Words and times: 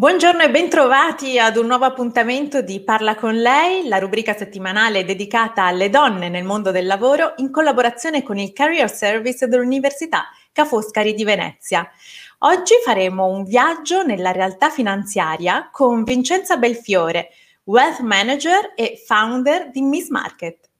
Buongiorno 0.00 0.42
e 0.42 0.50
bentrovati 0.50 1.38
ad 1.38 1.58
un 1.58 1.66
nuovo 1.66 1.84
appuntamento 1.84 2.62
di 2.62 2.82
Parla 2.82 3.16
con 3.16 3.34
lei, 3.34 3.86
la 3.86 3.98
rubrica 3.98 4.34
settimanale 4.34 5.04
dedicata 5.04 5.64
alle 5.64 5.90
donne 5.90 6.30
nel 6.30 6.42
mondo 6.42 6.70
del 6.70 6.86
lavoro 6.86 7.34
in 7.36 7.50
collaborazione 7.50 8.22
con 8.22 8.38
il 8.38 8.54
Career 8.54 8.90
Service 8.90 9.46
dell'Università 9.46 10.30
Ca' 10.52 10.64
Foscari 10.64 11.12
di 11.12 11.22
Venezia. 11.22 11.86
Oggi 12.38 12.76
faremo 12.82 13.26
un 13.26 13.44
viaggio 13.44 14.02
nella 14.02 14.32
realtà 14.32 14.70
finanziaria 14.70 15.68
con 15.70 16.02
Vincenza 16.02 16.56
Belfiore, 16.56 17.28
Wealth 17.64 18.00
Manager 18.00 18.72
e 18.74 19.02
founder 19.06 19.70
di 19.70 19.82
Miss 19.82 20.08
Market. 20.08 20.70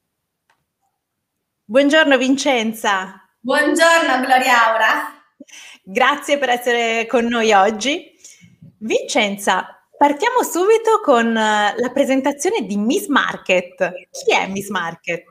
Buongiorno 1.63 2.17
Vincenza. 2.17 3.23
Buongiorno 3.39 4.19
Gloria 4.25 4.67
Aura. 4.67 5.23
Grazie 5.83 6.39
per 6.39 6.49
essere 6.49 7.05
con 7.05 7.25
noi 7.25 7.53
oggi. 7.53 8.09
Vincenza, 8.83 9.67
partiamo 9.95 10.41
subito 10.41 11.01
con 11.03 11.27
eh, 11.37 11.75
la 11.77 11.89
presentazione 11.93 12.65
di 12.65 12.77
Miss 12.77 13.05
Market. 13.09 13.91
Chi 14.09 14.33
è 14.33 14.47
Miss 14.47 14.69
Market? 14.69 15.23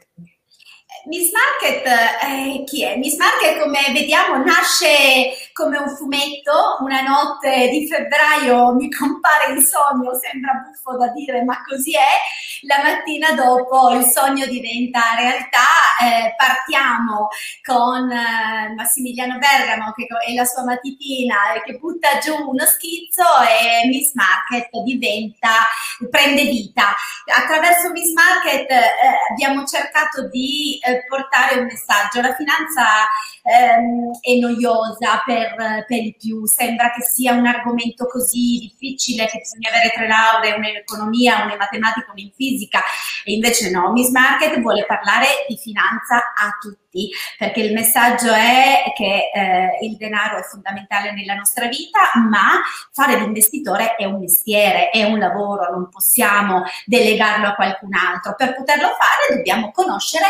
Miss 1.05 1.31
Market, 1.33 1.87
eh, 1.87 2.65
chi 2.65 2.85
è? 2.85 2.97
Miss 2.97 3.17
Market, 3.17 3.59
come 3.61 3.79
vediamo, 3.93 4.37
nasce 4.45 5.33
come 5.53 5.79
un 5.79 5.89
fumetto. 5.97 6.77
Una 6.81 7.01
notte 7.01 7.69
di 7.69 7.87
febbraio 7.87 8.75
mi 8.75 8.91
compare 8.91 9.53
il 9.53 9.63
sogno, 9.63 10.13
sembra 10.19 10.53
buffo 10.65 10.99
da 10.99 11.09
dire, 11.09 11.43
ma 11.43 11.63
così 11.67 11.95
è. 11.95 12.67
La 12.67 12.83
mattina 12.83 13.33
dopo 13.33 13.91
il 13.91 14.05
sogno 14.05 14.45
diventa 14.47 15.01
realtà. 15.17 15.69
Eh, 16.03 16.35
partiamo 16.37 17.29
con 17.63 18.11
eh, 18.11 18.75
Massimiliano 18.75 19.39
Bergamo 19.39 19.93
che 19.93 20.07
è 20.07 20.35
la 20.35 20.45
sua 20.45 20.65
matitina 20.65 21.53
e 21.55 21.63
che 21.63 21.79
butta 21.79 22.19
giù 22.19 22.35
uno 22.35 22.65
schizzo 22.65 23.25
e 23.43 23.87
Miss 23.87 24.13
Market 24.15 24.69
diventa, 24.83 25.67
prende 26.11 26.45
vita. 26.45 26.95
Attraverso 27.27 27.91
Miss 27.91 28.13
Market 28.13 28.71
eh, 28.71 28.91
abbiamo 29.31 29.65
cercato 29.65 30.29
di 30.29 30.79
eh, 30.91 31.05
portare 31.09 31.59
un 31.59 31.67
messaggio. 31.67 32.21
La 32.21 32.35
finanza 32.35 33.07
ehm, 33.43 34.11
è 34.21 34.39
noiosa 34.39 35.23
per, 35.25 35.85
per 35.87 36.03
i 36.03 36.15
più, 36.19 36.47
sembra 36.47 36.93
che 36.93 37.03
sia 37.03 37.33
un 37.33 37.47
argomento 37.47 38.07
così 38.07 38.59
difficile 38.59 39.27
che 39.27 39.39
bisogna 39.39 39.71
avere 39.71 39.91
tre 39.95 40.07
lauree, 40.07 40.55
una 40.55 40.69
in 40.69 40.77
economia, 40.77 41.43
una 41.43 41.53
in 41.53 41.59
matematica, 41.59 42.13
una 42.13 42.21
in 42.21 42.33
fisica 42.35 42.81
e 43.25 43.33
invece 43.33 43.71
no, 43.71 43.93
Miss 43.93 44.11
Market 44.11 44.61
vuole 44.61 44.85
parlare 44.87 45.27
di 45.49 45.57
finanza 45.57 46.33
a 46.35 46.57
tutti 46.61 47.11
perché 47.39 47.61
il 47.61 47.73
messaggio 47.73 48.33
è 48.33 48.83
che 48.97 49.31
eh, 49.33 49.79
il 49.83 49.97
denaro 49.97 50.39
è 50.39 50.43
fondamentale 50.43 51.13
nella 51.13 51.35
nostra 51.35 51.67
vita, 51.67 52.01
ma 52.29 52.61
fare 52.93 53.19
l'investitore 53.19 53.95
è 53.95 54.05
un 54.05 54.19
mestiere, 54.19 54.91
è 54.91 55.05
un 55.05 55.19
lavoro, 55.19 55.71
non 55.71 55.89
possiamo 55.89 56.65
delegarlo 56.87 57.49
a 57.49 57.55
qualcun 57.55 57.95
altro. 57.95 58.35
Per 58.35 58.57
poterlo 58.57 58.89
fare 58.89 59.37
dobbiamo 59.37 59.71
conoscere 59.71 60.27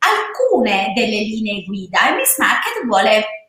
alcune 0.00 0.92
delle 0.94 1.18
linee 1.18 1.64
guida 1.64 2.08
e 2.08 2.14
Miss 2.16 2.38
Market 2.38 2.84
vuole 2.86 3.40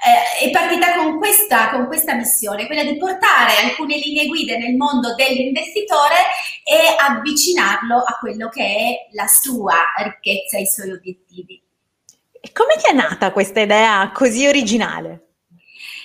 eh, 0.00 0.46
è 0.46 0.50
partita 0.50 0.94
con 0.94 1.18
questa, 1.18 1.70
con 1.70 1.86
questa 1.86 2.14
missione, 2.14 2.66
quella 2.66 2.84
di 2.84 2.96
portare 2.96 3.56
alcune 3.64 3.96
linee 3.96 4.26
guida 4.26 4.56
nel 4.56 4.76
mondo 4.76 5.14
dell'investitore 5.14 6.14
e 6.62 6.94
avvicinarlo 6.96 7.96
a 7.96 8.16
quello 8.20 8.48
che 8.48 8.62
è 8.62 9.14
la 9.14 9.26
sua 9.26 9.74
ricchezza 9.96 10.56
e 10.56 10.62
i 10.62 10.66
suoi 10.66 10.92
obiettivi. 10.92 11.60
E 12.40 12.52
come 12.52 12.76
ti 12.76 12.88
è 12.88 12.94
nata 12.94 13.32
questa 13.32 13.60
idea 13.60 14.10
così 14.12 14.46
originale? 14.46 15.24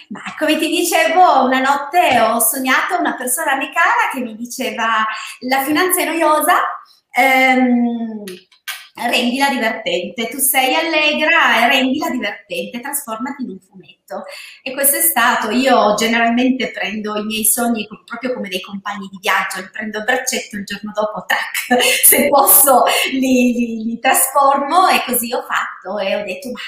Ma 0.10 0.22
come 0.38 0.58
ti 0.58 0.68
dicevo, 0.68 1.44
una 1.44 1.60
notte 1.60 2.20
ho 2.20 2.40
sognato 2.40 2.98
una 2.98 3.16
persona 3.16 3.52
americana 3.52 4.10
che 4.12 4.20
mi 4.20 4.36
diceva 4.36 5.06
la 5.42 5.64
finanza 5.64 6.02
è 6.02 6.06
noiosa, 6.06 6.56
ehm, 7.16 8.24
rendila 8.96 9.50
divertente, 9.50 10.30
tu 10.30 10.38
sei 10.38 10.76
allegra 10.76 11.66
e 11.66 11.68
rendila 11.68 12.10
divertente, 12.10 12.80
trasformati 12.80 13.44
in 13.44 13.50
un 13.50 13.60
fumetto. 13.60 14.24
E 14.62 14.72
questo 14.74 14.98
è 14.98 15.02
stato, 15.02 15.50
io 15.50 15.96
generalmente 15.96 16.72
prendo 16.72 17.16
i 17.18 17.24
miei 17.24 17.44
sogni 17.44 17.88
proprio 18.06 18.34
come 18.34 18.50
dei 18.50 18.62
compagni 18.62 19.08
di 19.10 19.18
viaggio, 19.20 19.60
li 19.60 19.70
prendo 19.72 20.00
a 20.00 20.04
braccetto 20.04 20.58
il 20.58 20.64
giorno 20.66 20.92
dopo, 20.94 21.26
tac, 21.26 21.82
se 22.06 22.28
posso 22.28 22.84
li, 23.12 23.54
li, 23.54 23.84
li 23.84 24.00
trasformo 24.00 24.88
e 24.90 25.04
così 25.06 25.34
ho 25.34 25.42
fatto 25.42 25.98
e 25.98 26.16
ho 26.16 26.24
detto 26.24 26.52
ma 26.52 26.60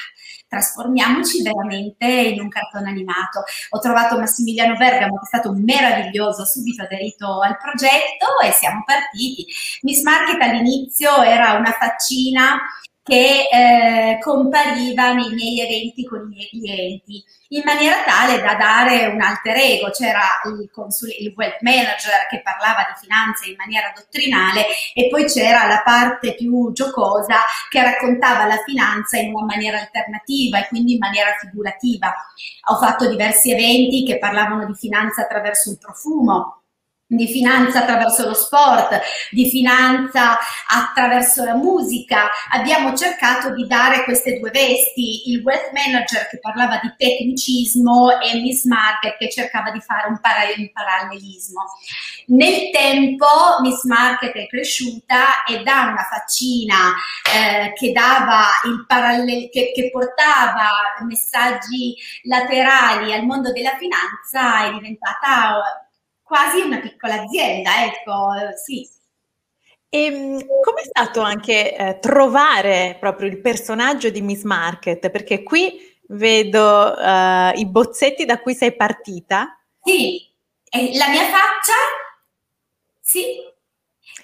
trasformiamoci 0.47 1.41
veramente 1.41 2.05
in 2.05 2.41
un 2.41 2.49
cartone 2.49 2.89
animato. 2.89 3.43
Ho 3.69 3.79
trovato 3.79 4.17
Massimiliano 4.17 4.75
Bergamo 4.75 5.17
che 5.17 5.23
è 5.23 5.27
stato 5.27 5.53
meraviglioso, 5.53 6.45
subito 6.45 6.83
aderito 6.83 7.41
al 7.41 7.57
progetto 7.57 8.39
e 8.43 8.51
siamo 8.51 8.83
partiti. 8.85 9.45
Miss 9.81 10.01
Market 10.03 10.41
all'inizio 10.41 11.21
era 11.21 11.53
una 11.53 11.71
faccina 11.71 12.59
che 13.05 13.47
eh, 13.51 14.17
compariva 14.19 15.13
nei 15.13 15.29
miei 15.29 15.59
eventi 15.59 16.03
con 16.05 16.21
i 16.21 16.25
miei 16.25 16.49
clienti 16.49 17.23
in 17.49 17.61
maniera 17.63 18.03
tale 18.03 18.41
da 18.41 18.55
dare 18.55 19.05
un 19.05 19.21
alter 19.21 19.55
ego. 19.57 19.91
C'era 19.91 20.23
il, 20.45 20.71
consul- 20.71 21.13
il 21.19 21.31
wealth 21.35 21.61
manager 21.61 22.25
che 22.27 22.41
parlava 22.41 22.87
di 22.89 23.05
finanza 23.05 23.45
in 23.45 23.53
maniera 23.57 23.93
dottrinale 23.95 24.65
e 24.95 25.07
poi 25.07 25.25
c'era 25.25 25.67
la 25.67 25.83
parte 25.85 26.33
più 26.33 26.71
giocosa 26.71 27.35
che 27.69 27.83
raccontava 27.83 28.47
la 28.47 28.63
finanza 28.65 29.17
in 29.17 29.35
una 29.35 29.45
maniera 29.45 29.79
alternativa 29.79 30.57
e 30.57 30.67
quindi 30.67 30.93
in 30.93 30.99
maniera 30.99 31.29
figurativa. 31.39 32.11
Ho 32.71 32.77
fatto 32.77 33.07
diversi 33.07 33.51
eventi 33.51 34.03
che 34.03 34.17
parlavano 34.17 34.65
di 34.65 34.73
finanza 34.73 35.21
attraverso 35.21 35.69
il 35.69 35.77
profumo 35.77 36.64
di 37.07 37.27
finanza 37.27 37.81
attraverso 37.81 38.25
lo 38.25 38.33
sport, 38.33 38.99
di 39.29 39.47
finanza 39.49 40.37
attraverso 40.67 41.43
la 41.43 41.55
musica. 41.55 42.29
Abbiamo 42.49 42.95
cercato 42.95 43.53
di 43.53 43.67
dare 43.67 44.03
queste 44.03 44.39
due 44.39 44.49
vesti, 44.49 45.29
il 45.29 45.41
wealth 45.43 45.71
manager 45.71 46.27
che 46.27 46.39
parlava 46.39 46.79
di 46.81 46.91
tecnicismo 46.97 48.19
e 48.19 48.39
Miss 48.39 48.65
Market 48.65 49.17
che 49.17 49.29
cercava 49.29 49.69
di 49.69 49.81
fare 49.81 50.07
un, 50.07 50.19
parallelismo. 50.19 51.63
Nel 52.27 52.71
tempo 52.71 53.27
Miss 53.61 53.83
Market 53.83 54.33
è 54.33 54.47
cresciuta 54.47 55.43
e 55.43 55.61
da 55.61 55.89
una 55.91 56.07
faccina 56.09 56.93
eh, 57.35 57.73
che 57.73 57.91
parallel, 58.87 59.49
che, 59.51 59.71
che 59.73 59.89
portava 59.91 60.69
messaggi 61.05 61.95
laterali 62.23 63.13
al 63.13 63.25
mondo 63.25 63.51
della 63.51 63.77
finanza 63.77 64.65
è 64.65 64.73
diventata 64.73 65.85
quasi 66.25 66.61
una 66.61 66.79
piccola 66.79 67.21
azienda, 67.21 67.85
ecco, 67.85 68.31
sì. 68.63 68.89
E 69.87 70.05
ehm, 70.05 70.39
com'è 70.61 70.83
stato 70.83 71.21
anche 71.21 71.75
eh, 71.75 71.99
trovare 71.99 72.97
proprio 72.99 73.29
il 73.29 73.39
personaggio 73.39 74.09
di 74.09 74.21
Miss 74.21 74.41
Market? 74.41 75.11
Perché 75.11 75.43
qui 75.43 75.95
vedo 76.07 76.97
eh, 76.97 77.53
i 77.57 77.65
bozzetti 77.67 78.25
da 78.25 78.39
cui 78.39 78.55
sei 78.55 78.75
partita. 78.75 79.55
Sì, 79.83 80.27
la 80.71 81.09
mia 81.09 81.25
faccia, 81.25 81.75
sì, 82.99 83.37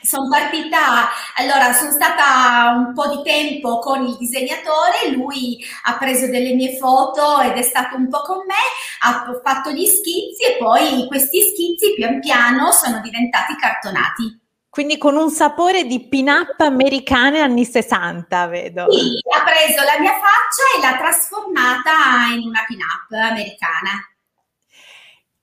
sono 0.02 0.28
partita, 0.30 1.10
allora 1.36 1.74
sono 1.74 1.92
stata 1.92 2.74
un 2.76 2.94
po' 2.94 3.08
di 3.08 3.22
tempo 3.24 3.80
con 3.80 4.06
il 4.06 4.18
disegnatore, 4.18 5.12
lui 5.12 5.64
ha 5.86 5.98
preso 5.98 6.28
delle 6.28 6.54
mie 6.54 6.78
foto 6.78 7.40
ed 7.40 7.54
è 7.54 7.62
stato 7.62 7.96
un 7.96 8.10
po' 8.10 8.22
con 8.22 8.38
me, 8.48 8.54
ha 9.02 9.26
fatto 9.44 9.72
gli 9.72 9.86
schizzi 9.86 10.44
e 10.44 10.58
poi 10.58 11.06
questi 11.08 11.42
schizzi 11.42 11.94
pian 11.96 12.20
piano 12.20 12.72
sono 12.72 13.00
diventati 13.02 13.56
cartonati. 13.56 14.40
Quindi 14.70 14.98
con 14.98 15.18
un 15.18 15.30
sapore 15.30 15.84
di 15.84 16.08
pin-up 16.08 16.60
americane 16.62 17.42
anni 17.42 17.66
60, 17.66 18.48
vedo. 18.48 18.90
Sì, 18.90 19.20
ha 19.36 19.44
preso 19.44 19.84
la 19.84 20.00
mia 20.00 20.14
faccia 20.14 20.78
e 20.78 20.82
l'ha 20.82 20.98
trasformata 20.98 22.34
in 22.34 22.48
una 22.48 22.64
pin-up 22.66 23.12
americana. 23.12 24.11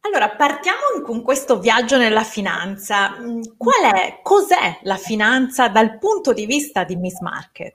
Allora, 0.09 0.31
partiamo 0.31 1.03
con 1.05 1.23
questo 1.23 1.59
viaggio 1.59 1.99
nella 1.99 2.25
finanza. 2.25 3.19
Mm, 3.21 3.43
qual 3.59 3.93
è, 3.93 4.21
cos'è 4.23 4.79
la 4.85 4.97
finanza 4.97 5.69
dal 5.69 5.99
punto 5.99 6.33
di 6.33 6.47
vista 6.47 6.85
di 6.85 6.97
Miss 6.97 7.21
Market? 7.21 7.75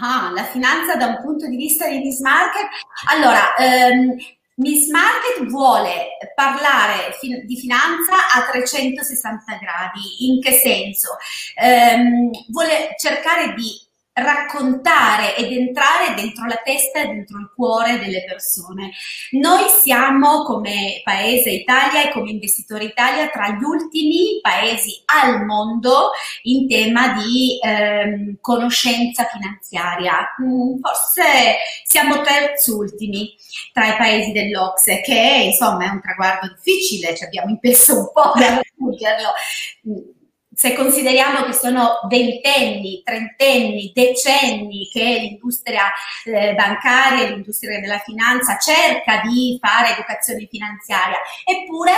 Ah, 0.00 0.30
la 0.34 0.44
finanza 0.44 0.96
da 0.96 1.08
un 1.08 1.20
punto 1.20 1.46
di 1.46 1.56
vista 1.56 1.86
di 1.88 1.98
Miss 1.98 2.20
Market? 2.20 2.68
Allora, 3.10 3.54
ehm, 3.56 4.16
Miss 4.56 4.88
Market 4.88 5.44
vuole 5.50 6.16
parlare 6.34 7.18
di 7.20 7.56
finanza 7.58 8.14
a 8.34 8.48
360 8.50 9.58
gradi. 9.60 10.30
In 10.30 10.40
che 10.40 10.52
senso? 10.52 11.18
Um, 11.62 12.30
vuole 12.48 12.94
cercare 12.96 13.52
di 13.52 13.72
raccontare 14.14 15.36
ed 15.36 15.52
entrare 15.52 16.14
dentro 16.14 16.46
la 16.46 16.60
testa 16.62 17.00
e 17.00 17.06
dentro 17.06 17.38
il 17.38 17.50
cuore 17.54 17.98
delle 17.98 18.24
persone. 18.24 18.90
Noi 19.32 19.68
siamo 19.70 20.42
come 20.42 21.00
paese 21.02 21.50
Italia 21.50 22.04
e 22.04 22.12
come 22.12 22.30
investitori 22.30 22.86
Italia 22.86 23.28
tra 23.30 23.48
gli 23.48 23.62
ultimi 23.62 24.38
paesi 24.42 25.02
al 25.06 25.44
mondo 25.46 26.10
in 26.42 26.68
tema 26.68 27.14
di 27.14 27.58
ehm, 27.62 28.36
conoscenza 28.40 29.24
finanziaria. 29.24 30.34
Mm, 30.42 30.78
forse 30.80 31.56
siamo 31.84 32.20
terzultimi 32.20 33.34
tra 33.72 33.94
i 33.94 33.96
paesi 33.96 34.32
dell'Ocse, 34.32 35.00
che 35.00 35.42
insomma 35.46 35.86
è 35.86 35.88
un 35.88 36.00
traguardo 36.02 36.48
difficile, 36.54 37.16
ci 37.16 37.24
abbiamo 37.24 37.48
impesso 37.50 37.98
un 37.98 38.10
po' 38.12 38.32
per 38.32 38.62
raggiungerlo 38.76 40.21
se 40.54 40.74
consideriamo 40.74 41.44
che 41.44 41.54
sono 41.54 42.00
ventenni, 42.08 43.02
trentenni, 43.02 43.92
decenni 43.94 44.88
che 44.92 45.18
l'industria 45.20 45.84
eh, 46.24 46.54
bancaria, 46.54 47.28
l'industria 47.28 47.80
della 47.80 47.98
finanza 47.98 48.58
cerca 48.58 49.20
di 49.22 49.58
fare 49.60 49.92
educazione 49.92 50.46
finanziaria, 50.50 51.16
eppure 51.44 51.92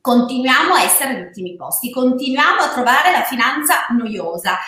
continuiamo 0.00 0.74
a 0.74 0.82
essere 0.82 1.14
agli 1.14 1.22
ultimi 1.22 1.56
posti, 1.56 1.90
continuiamo 1.90 2.60
a 2.60 2.72
trovare 2.72 3.10
la 3.10 3.22
finanza 3.22 3.86
noiosa. 3.90 4.58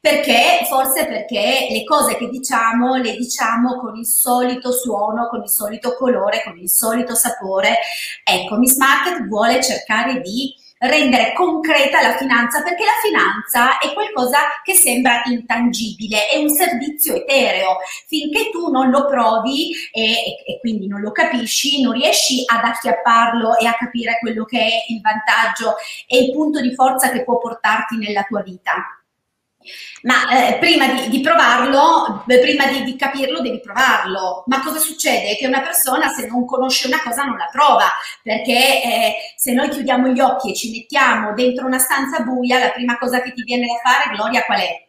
Perché? 0.00 0.66
Forse 0.66 1.06
perché 1.06 1.68
le 1.70 1.84
cose 1.84 2.16
che 2.16 2.28
diciamo 2.28 2.96
le 2.96 3.14
diciamo 3.16 3.78
con 3.78 3.96
il 3.96 4.06
solito 4.06 4.72
suono, 4.72 5.28
con 5.28 5.42
il 5.42 5.48
solito 5.50 5.94
colore, 5.94 6.42
con 6.42 6.56
il 6.56 6.70
solito 6.70 7.14
sapore. 7.14 7.76
Ecco, 8.24 8.56
Miss 8.56 8.76
Market 8.76 9.26
vuole 9.26 9.62
cercare 9.62 10.22
di 10.22 10.54
rendere 10.80 11.34
concreta 11.34 12.00
la 12.00 12.16
finanza, 12.16 12.62
perché 12.62 12.84
la 12.84 13.00
finanza 13.02 13.78
è 13.78 13.92
qualcosa 13.92 14.38
che 14.64 14.74
sembra 14.74 15.22
intangibile, 15.26 16.28
è 16.28 16.36
un 16.38 16.48
servizio 16.48 17.14
etereo. 17.14 17.78
Finché 18.06 18.50
tu 18.50 18.70
non 18.70 18.90
lo 18.90 19.06
provi 19.06 19.72
e, 19.92 20.36
e 20.46 20.58
quindi 20.60 20.86
non 20.86 21.00
lo 21.00 21.12
capisci, 21.12 21.82
non 21.82 21.92
riesci 21.92 22.42
ad 22.46 22.64
acchiapparlo 22.64 23.58
e 23.58 23.66
a 23.66 23.74
capire 23.74 24.18
quello 24.20 24.44
che 24.44 24.58
è 24.58 24.84
il 24.88 25.00
vantaggio 25.00 25.74
e 26.06 26.24
il 26.24 26.32
punto 26.32 26.60
di 26.60 26.74
forza 26.74 27.10
che 27.10 27.24
può 27.24 27.38
portarti 27.38 27.96
nella 27.96 28.22
tua 28.22 28.42
vita. 28.42 28.99
Ma 30.02 30.48
eh, 30.48 30.58
prima 30.58 30.86
di, 30.88 31.08
di 31.08 31.20
provarlo, 31.20 32.24
prima 32.26 32.66
di, 32.66 32.84
di, 32.84 32.96
capirlo, 32.96 33.40
devi 33.40 33.60
provarlo. 33.60 34.44
Ma 34.46 34.60
cosa 34.62 34.78
succede? 34.78 35.36
Che 35.36 35.46
una 35.46 35.60
persona 35.60 36.08
se 36.08 36.26
non 36.26 36.46
conosce 36.46 36.86
una 36.86 37.02
cosa 37.02 37.24
non 37.24 37.36
la 37.36 37.48
prova, 37.52 37.86
perché 38.22 38.82
eh, 38.82 39.14
se 39.36 39.52
noi 39.52 39.68
chiudiamo 39.68 40.08
gli 40.08 40.20
occhi 40.20 40.50
e 40.50 40.54
ci 40.54 40.70
mettiamo 40.70 41.34
dentro 41.34 41.66
una 41.66 41.78
stanza 41.78 42.20
buia, 42.20 42.58
la 42.58 42.70
prima 42.70 42.96
cosa 42.98 43.20
che 43.20 43.32
ti 43.32 43.42
viene 43.42 43.66
da 43.66 43.90
fare, 43.90 44.14
Gloria, 44.14 44.42
qual 44.44 44.60
è? 44.60 44.86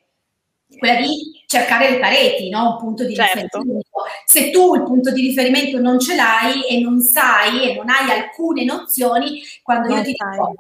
Quella 0.77 1.01
di 1.01 1.43
cercare 1.47 1.89
le 1.89 1.99
pareti, 1.99 2.49
no? 2.49 2.71
un 2.71 2.77
punto 2.77 3.03
di 3.03 3.13
certo. 3.13 3.39
riferimento. 3.41 3.83
Se 4.25 4.51
tu 4.51 4.75
il 4.75 4.83
punto 4.83 5.11
di 5.11 5.21
riferimento 5.21 5.79
non 5.79 5.99
ce 5.99 6.15
l'hai 6.15 6.65
e 6.69 6.79
non 6.79 7.01
sai 7.01 7.69
e 7.69 7.75
non 7.75 7.89
hai 7.89 8.09
alcune 8.09 8.63
nozioni, 8.63 9.41
quando 9.61 9.89
non 9.89 9.97
io 9.97 10.03
ti 10.03 10.11
dico 10.11 10.55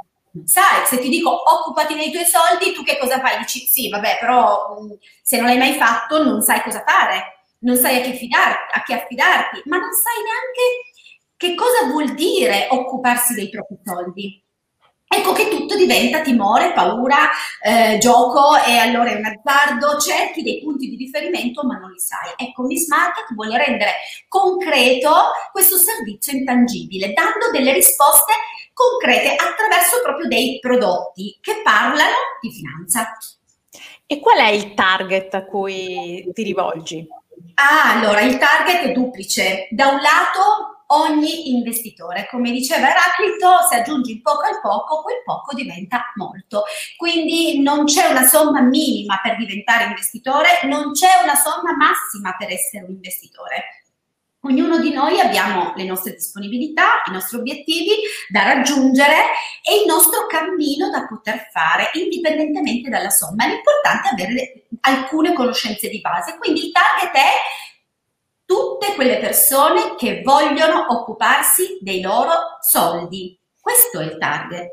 sai, 0.45 0.85
se 0.85 0.99
ti 0.99 1.09
dico 1.09 1.29
occupati 1.29 1.95
dei 1.95 2.11
tuoi 2.11 2.25
soldi, 2.25 2.73
tu 2.73 2.83
che 2.83 2.97
cosa 2.97 3.19
fai? 3.19 3.37
Dici 3.39 3.59
sì, 3.65 3.89
vabbè, 3.89 4.17
però 4.19 4.77
mm, 4.81 4.91
se 5.21 5.37
non 5.37 5.47
l'hai 5.47 5.57
mai 5.57 5.73
fatto 5.73 6.23
non 6.23 6.41
sai 6.41 6.61
cosa 6.61 6.83
fare, 6.85 7.45
non 7.59 7.75
sai 7.75 7.97
a 7.97 8.01
chi, 8.01 8.11
affidarti, 8.11 8.77
a 8.77 8.83
chi 8.83 8.93
affidarti, 8.93 9.61
ma 9.65 9.77
non 9.77 9.91
sai 9.91 10.23
neanche 10.23 10.91
che 11.37 11.55
cosa 11.55 11.85
vuol 11.87 12.13
dire 12.13 12.67
occuparsi 12.69 13.33
dei 13.33 13.49
propri 13.49 13.77
soldi. 13.83 14.43
Ecco 15.13 15.33
che 15.33 15.49
tutto 15.49 15.75
diventa 15.75 16.21
timore, 16.21 16.71
paura, 16.71 17.29
eh, 17.61 17.97
gioco 17.97 18.55
e 18.65 18.77
allora 18.77 19.09
è 19.09 19.15
un 19.15 19.25
azzardo, 19.25 19.99
cerchi 19.99 20.41
dei 20.41 20.61
punti 20.61 20.87
di 20.87 20.95
riferimento 20.95 21.63
ma 21.63 21.77
non 21.77 21.91
li 21.91 21.99
sai. 21.99 22.31
Ecco, 22.37 22.63
Miss 22.63 22.87
Market 22.87 23.33
vuole 23.33 23.57
rendere 23.57 23.95
concreto 24.29 25.11
questo 25.51 25.75
servizio 25.75 26.31
intangibile, 26.31 27.11
dando 27.11 27.51
delle 27.51 27.73
risposte 27.73 28.31
concrete 28.73 29.35
attraverso 29.35 30.01
proprio 30.03 30.27
dei 30.27 30.59
prodotti 30.59 31.37
che 31.41 31.61
parlano 31.63 32.15
di 32.39 32.51
finanza. 32.51 33.17
E 34.05 34.19
qual 34.19 34.39
è 34.39 34.49
il 34.49 34.73
target 34.73 35.33
a 35.33 35.45
cui 35.45 36.29
ti 36.33 36.43
rivolgi? 36.43 37.07
Ah, 37.55 37.97
allora 37.97 38.21
il 38.21 38.37
target 38.37 38.89
è 38.89 38.91
duplice. 38.91 39.67
Da 39.71 39.87
un 39.87 39.99
lato 40.01 40.71
ogni 40.91 41.51
investitore, 41.51 42.27
come 42.29 42.51
diceva 42.51 42.89
Eraclito, 42.89 43.67
se 43.69 43.77
aggiungi 43.77 44.11
il 44.11 44.21
poco 44.21 44.41
al 44.41 44.59
poco, 44.61 45.01
quel 45.01 45.21
poco 45.23 45.55
diventa 45.55 46.11
molto. 46.15 46.63
Quindi 46.97 47.61
non 47.61 47.85
c'è 47.85 48.07
una 48.07 48.23
somma 48.23 48.61
minima 48.61 49.19
per 49.21 49.37
diventare 49.37 49.85
investitore, 49.85 50.59
non 50.63 50.91
c'è 50.91 51.21
una 51.23 51.35
somma 51.35 51.75
massima 51.75 52.35
per 52.37 52.51
essere 52.51 52.83
un 52.83 52.91
investitore. 52.91 53.80
Ognuno 54.43 54.79
di 54.79 54.91
noi 54.91 55.19
abbiamo 55.19 55.73
le 55.75 55.83
nostre 55.83 56.13
disponibilità, 56.13 57.03
i 57.07 57.11
nostri 57.11 57.37
obiettivi 57.37 57.91
da 58.27 58.41
raggiungere 58.41 59.15
e 59.61 59.81
il 59.81 59.85
nostro 59.85 60.25
cammino 60.25 60.89
da 60.89 61.05
poter 61.05 61.49
fare 61.51 61.91
indipendentemente 61.93 62.89
dalla 62.89 63.11
somma. 63.11 63.45
L'importante 63.45 64.09
è 64.09 64.13
avere 64.13 64.65
alcune 64.81 65.33
conoscenze 65.33 65.89
di 65.89 66.01
base. 66.01 66.37
Quindi 66.39 66.65
il 66.65 66.71
target 66.71 67.13
è 67.13 67.31
tutte 68.43 68.95
quelle 68.95 69.19
persone 69.19 69.93
che 69.95 70.23
vogliono 70.23 70.87
occuparsi 70.89 71.77
dei 71.79 72.01
loro 72.01 72.57
soldi. 72.61 73.39
Questo 73.59 73.99
è 73.99 74.05
il 74.05 74.17
target, 74.17 74.71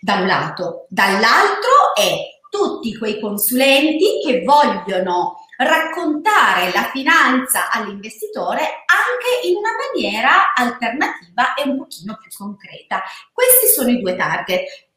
da 0.00 0.14
un 0.14 0.26
lato. 0.26 0.86
Dall'altro 0.88 1.94
è 1.94 2.16
tutti 2.48 2.96
quei 2.96 3.20
consulenti 3.20 4.20
che 4.24 4.42
vogliono 4.42 5.41
raccontare 5.62 6.72
la 6.72 6.90
finanza 6.92 7.70
all'investitore 7.70 8.84
anche 8.86 9.46
in 9.46 9.56
una 9.56 9.70
maniera 9.76 10.54
alternativa 10.54 11.54
e 11.54 11.68
un 11.68 11.78
pochino 11.78 12.18
più 12.20 12.30
concreta. 12.36 13.02
Questi 13.32 13.66
sono 13.68 13.90
i 13.90 14.00
due 14.00 14.16
target. 14.16 14.88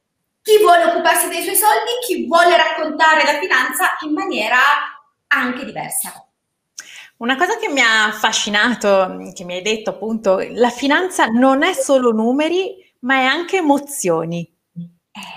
Chi 0.42 0.60
vuole 0.60 0.86
occuparsi 0.86 1.28
dei 1.28 1.42
suoi 1.42 1.56
soldi, 1.56 1.92
chi 2.06 2.28
vuole 2.28 2.56
raccontare 2.56 3.24
la 3.24 3.40
finanza 3.40 3.98
in 4.06 4.14
maniera 4.14 4.60
anche 5.28 5.66
diversa. 5.66 6.26
Una 7.18 7.38
cosa 7.38 7.58
che 7.58 7.70
mi 7.70 7.82
ha 7.82 8.06
affascinato, 8.06 9.32
che 9.34 9.44
mi 9.46 9.56
hai 9.56 9.62
detto 9.62 9.92
appunto, 9.92 10.46
la 10.52 10.70
finanza 10.70 11.28
non 11.28 11.64
è 11.64 11.74
solo 11.74 12.12
numeri, 12.12 12.76
ma 13.00 13.16
è 13.16 13.24
anche 13.24 13.58
emozioni. 13.58 14.55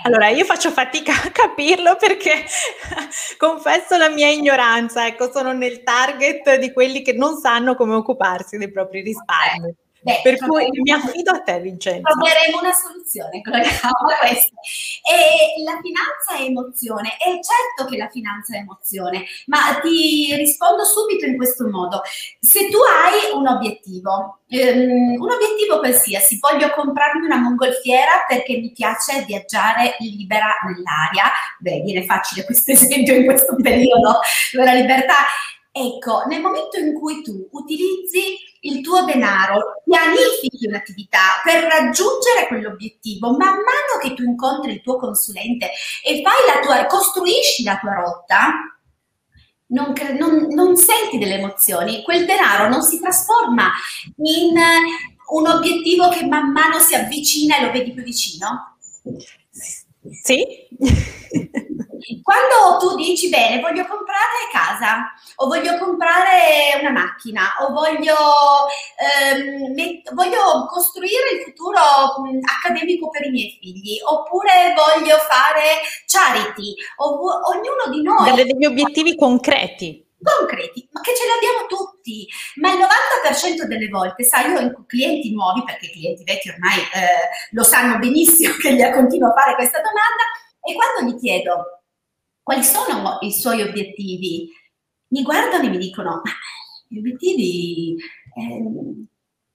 Allora, 0.03 0.27
io 0.27 0.43
faccio 0.43 0.71
fatica 0.71 1.13
a 1.13 1.31
capirlo 1.31 1.95
perché 1.95 2.43
confesso 3.37 3.95
la 3.95 4.09
mia 4.09 4.27
ignoranza, 4.27 5.05
ecco, 5.07 5.31
sono 5.31 5.53
nel 5.53 5.83
target 5.83 6.57
di 6.57 6.73
quelli 6.73 7.01
che 7.01 7.13
non 7.13 7.37
sanno 7.37 7.75
come 7.75 7.93
occuparsi 7.93 8.57
dei 8.57 8.71
propri 8.71 9.01
risparmi. 9.01 9.73
Beh, 10.01 10.21
per 10.23 10.37
cui 10.37 10.65
mi 10.81 10.91
affido 10.91 11.31
a 11.31 11.39
te, 11.41 11.59
Vincenzo. 11.59 12.01
Troveremo 12.01 12.59
una 12.59 12.71
soluzione 12.71 13.41
a 13.41 13.91
questo. 14.19 14.55
E 15.03 15.61
la 15.63 15.79
finanza 15.81 16.37
è 16.37 16.47
emozione, 16.47 17.17
è 17.17 17.39
certo 17.43 17.89
che 17.89 17.97
la 17.97 18.07
finanza 18.07 18.55
è 18.55 18.59
emozione, 18.59 19.25
ma 19.47 19.79
ti 19.81 20.33
rispondo 20.35 20.85
subito 20.85 21.25
in 21.25 21.35
questo 21.35 21.67
modo. 21.67 22.01
Se 22.39 22.69
tu 22.69 22.77
hai 22.77 23.35
un 23.37 23.47
obiettivo, 23.47 24.39
um, 24.47 25.21
un 25.21 25.31
obiettivo 25.31 25.79
qualsiasi, 25.79 26.39
voglio 26.39 26.71
comprarmi 26.71 27.25
una 27.25 27.37
mongolfiera 27.37 28.25
perché 28.27 28.57
mi 28.57 28.71
piace 28.71 29.23
viaggiare 29.25 29.95
libera 29.99 30.55
nell'aria, 30.65 31.29
beh, 31.59 31.81
viene 31.81 32.05
facile 32.05 32.45
questo 32.45 32.71
esempio 32.71 33.15
in 33.15 33.25
questo 33.25 33.55
periodo, 33.61 34.19
la 34.53 34.73
libertà. 34.73 35.25
Ecco, 35.71 36.23
nel 36.27 36.41
momento 36.41 36.77
in 36.77 36.93
cui 36.93 37.21
tu 37.21 37.47
utilizzi 37.51 38.37
il 38.61 38.81
tuo 38.81 39.03
denaro, 39.03 39.81
pianifichi 39.85 40.67
un'attività 40.67 41.41
per 41.43 41.63
raggiungere 41.63 42.47
quell'obiettivo, 42.47 43.31
man 43.31 43.55
mano 43.55 43.99
che 44.01 44.13
tu 44.13 44.23
incontri 44.23 44.73
il 44.73 44.81
tuo 44.81 44.97
consulente 44.97 45.71
e 46.03 46.21
fai 46.21 46.53
la 46.53 46.59
tua, 46.61 46.85
costruisci 46.85 47.63
la 47.63 47.77
tua 47.77 47.93
rotta, 47.93 48.53
non, 49.67 49.93
cre- 49.93 50.17
non, 50.17 50.47
non 50.49 50.75
senti 50.75 51.17
delle 51.17 51.35
emozioni, 51.35 52.03
quel 52.03 52.25
denaro 52.25 52.69
non 52.69 52.81
si 52.81 52.99
trasforma 52.99 53.71
in 54.17 54.53
un 55.31 55.47
obiettivo 55.47 56.09
che 56.09 56.25
man 56.25 56.51
mano 56.51 56.79
si 56.79 56.95
avvicina 56.95 57.57
e 57.57 57.65
lo 57.65 57.71
vedi 57.71 57.93
più 57.93 58.03
vicino? 58.03 58.77
Sì. 60.23 60.67
Quando 62.23 62.77
tu 62.79 62.95
dici 62.95 63.29
bene, 63.29 63.59
voglio 63.61 63.85
comprare 63.85 64.49
casa, 64.51 65.13
o 65.35 65.47
voglio 65.47 65.77
comprare 65.77 66.79
una 66.79 66.89
macchina, 66.91 67.55
o 67.61 67.71
voglio, 67.71 68.15
ehm, 68.97 69.73
met- 69.73 70.13
voglio 70.13 70.65
costruire 70.67 71.29
il 71.37 71.43
futuro 71.43 71.79
mh, 71.79 72.39
accademico 72.43 73.09
per 73.09 73.25
i 73.25 73.29
miei 73.29 73.57
figli, 73.61 73.97
oppure 74.03 74.73
voglio 74.75 75.17
fare 75.17 75.81
charity, 76.05 76.73
o- 76.97 77.41
ognuno 77.53 77.89
di 77.91 78.01
noi. 78.01 78.29
Delle, 78.31 78.45
degli 78.45 78.65
obiettivi 78.65 79.15
concreti. 79.15 80.07
concreti, 80.21 80.85
ma 80.91 80.99
che 80.99 81.15
ce 81.15 81.23
li 81.23 81.31
abbiamo 81.31 81.65
tutti, 81.67 82.27
ma 82.55 82.73
il 82.73 82.79
90% 82.79 83.67
delle 83.67 83.87
volte, 83.87 84.25
sai, 84.25 84.51
io 84.51 84.59
ho 84.59 84.83
clienti 84.85 85.31
nuovi, 85.31 85.63
perché 85.63 85.85
i 85.85 85.91
clienti 85.91 86.23
vecchi 86.25 86.49
ormai 86.49 86.77
eh, 86.79 87.29
lo 87.51 87.63
sanno 87.63 87.97
benissimo 87.99 88.53
che 88.59 88.73
gli 88.73 88.83
continuo 88.91 89.29
a 89.29 89.33
fare 89.33 89.55
questa 89.55 89.77
domanda, 89.79 90.23
e 90.61 90.73
quando 90.75 91.09
gli 91.09 91.17
chiedo 91.19 91.78
quali 92.49 92.63
sono 92.63 93.19
i 93.21 93.31
suoi 93.31 93.61
obiettivi, 93.61 94.49
mi 95.09 95.21
guardano 95.21 95.65
e 95.65 95.69
mi 95.69 95.77
dicono, 95.77 96.21
ma 96.23 96.31
gli 96.87 96.97
obiettivi... 96.97 97.95
Eh, 98.35 99.07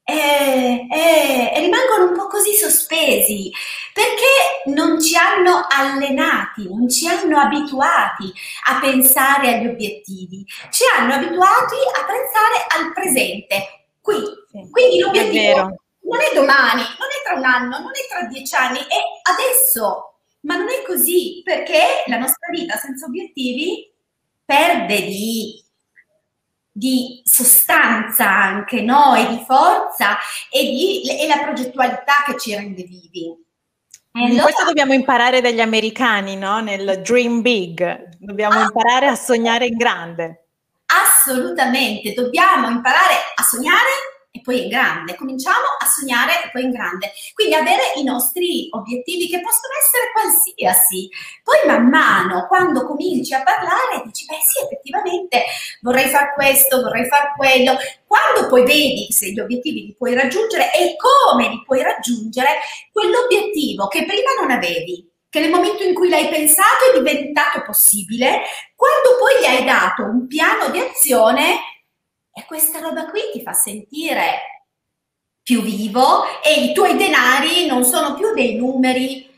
e, 0.07 0.87
e, 0.91 1.53
e, 1.55 1.61
rimangono 1.61 2.11
un 2.11 2.15
po' 2.15 2.27
così 2.27 2.53
sospesi 2.53 3.51
perché 3.95 4.71
non 4.75 5.01
ci 5.01 5.17
hanno 5.17 5.67
allenati, 5.67 6.69
non 6.69 6.91
ci 6.91 7.09
hanno 7.09 7.39
abituati 7.39 8.31
a 8.67 8.81
pensare 8.81 9.55
agli 9.55 9.67
obiettivi, 9.67 10.45
ci 10.71 10.85
hanno 10.95 11.15
abituati 11.15 11.77
a 11.99 12.05
pensare 12.05 12.67
al 12.77 12.93
presente, 12.93 13.87
qui. 14.03 14.23
Quindi 14.71 14.99
l'obiettivo 15.01 15.75
non 16.03 16.21
è 16.21 16.35
domani, 16.35 16.83
non 16.83 17.09
è 17.09 17.25
tra 17.25 17.39
un 17.39 17.45
anno, 17.45 17.79
non 17.79 17.91
è 17.93 18.07
tra 18.07 18.27
dieci 18.27 18.55
anni, 18.55 18.79
è 18.81 19.01
adesso. 19.23 20.14
Ma 20.45 20.57
non 20.57 20.69
è 20.69 20.83
così 20.87 21.43
perché 21.45 22.05
la 22.07 22.19
nostra 22.19 22.49
vita 22.51 22.77
senza 22.77 23.07
obiettivi 23.07 23.91
perde 24.45 25.03
di 25.03 25.63
di 26.77 27.23
sostanza 27.25 28.29
anche, 28.29 28.83
no? 28.83 29.15
E 29.15 29.29
di 29.29 29.45
forza 29.47 30.19
e, 30.51 30.65
di, 30.65 31.09
e 31.09 31.29
la 31.29 31.39
progettualità 31.45 32.25
che 32.27 32.37
ci 32.37 32.53
rende 32.53 32.83
vivi. 32.83 33.33
Allora, 34.11 34.43
questo 34.43 34.65
dobbiamo 34.65 34.93
imparare 34.93 35.41
dagli 35.41 35.61
americani, 35.61 36.37
no? 36.37 36.61
Nel 36.61 37.01
dream 37.03 37.43
big, 37.43 38.17
dobbiamo 38.19 38.59
ah, 38.59 38.63
imparare 38.63 39.07
a 39.07 39.15
sognare 39.15 39.67
in 39.67 39.77
grande. 39.77 40.47
Assolutamente, 40.87 42.13
dobbiamo 42.13 42.69
imparare 42.69 43.15
a 43.37 43.43
sognare 43.45 43.91
e 44.37 44.41
poi 44.41 44.65
in 44.65 44.69
grande, 44.69 45.15
cominciamo 45.15 45.79
a 45.79 45.87
sognare 45.87 46.43
e 46.43 46.51
poi 46.51 46.65
in 46.65 46.73
grande. 46.73 47.13
Quindi 47.35 47.55
avere 47.55 47.93
i 47.95 48.03
nostri 48.03 48.67
obiettivi 48.73 49.29
che 49.29 49.41
possono 49.41 49.73
essere 49.79 50.11
qualsiasi. 50.11 51.09
Poi 51.45 51.59
man 51.67 51.89
mano, 51.89 52.49
quando 52.49 52.85
cominci 52.85 53.33
a 53.33 53.45
parlare, 53.45 54.03
dici, 54.05 54.25
beh 54.25 54.43
sì, 54.45 54.65
effettivamente 54.65 55.45
vorrei 55.83 56.09
fare 56.09 56.33
questo, 56.35 56.83
vorrei 56.83 57.07
fare 57.07 57.33
quello. 57.37 57.77
Quando 58.09 58.49
poi 58.49 58.65
vedi 58.65 59.07
se 59.13 59.31
gli 59.31 59.39
obiettivi 59.39 59.87
li 59.87 59.95
puoi 59.97 60.15
raggiungere 60.15 60.75
e 60.75 60.97
come 60.97 61.49
li 61.51 61.63
puoi 61.65 61.83
raggiungere, 61.83 62.59
quell'obiettivo 62.91 63.87
che 63.87 64.05
prima 64.05 64.35
non 64.41 64.51
avevi, 64.51 65.09
che 65.31 65.39
nel 65.39 65.51
momento 65.51 65.85
in 65.85 65.95
cui 65.95 66.09
l'hai 66.09 66.29
pensato 66.29 66.91
è 66.91 66.99
diventato 66.99 67.63
possibile, 67.63 68.43
quando 68.75 69.17
poi 69.17 69.41
gli 69.41 69.45
hai 69.45 69.65
dato 69.65 70.03
un 70.03 70.27
piano 70.27 70.71
di 70.71 70.81
azione, 70.81 71.74
e 72.35 72.45
questa 72.47 72.81
roba 72.81 73.07
qui 73.07 73.21
ti 73.33 73.43
fa 73.43 73.53
sentire 73.53 74.65
più 75.41 75.63
vivo 75.63 76.25
e 76.43 76.65
i 76.65 76.75
tuoi 76.75 76.97
denari 76.97 77.67
non 77.67 77.85
sono 77.85 78.15
più 78.15 78.33
dei 78.35 78.57
numeri 78.57 79.31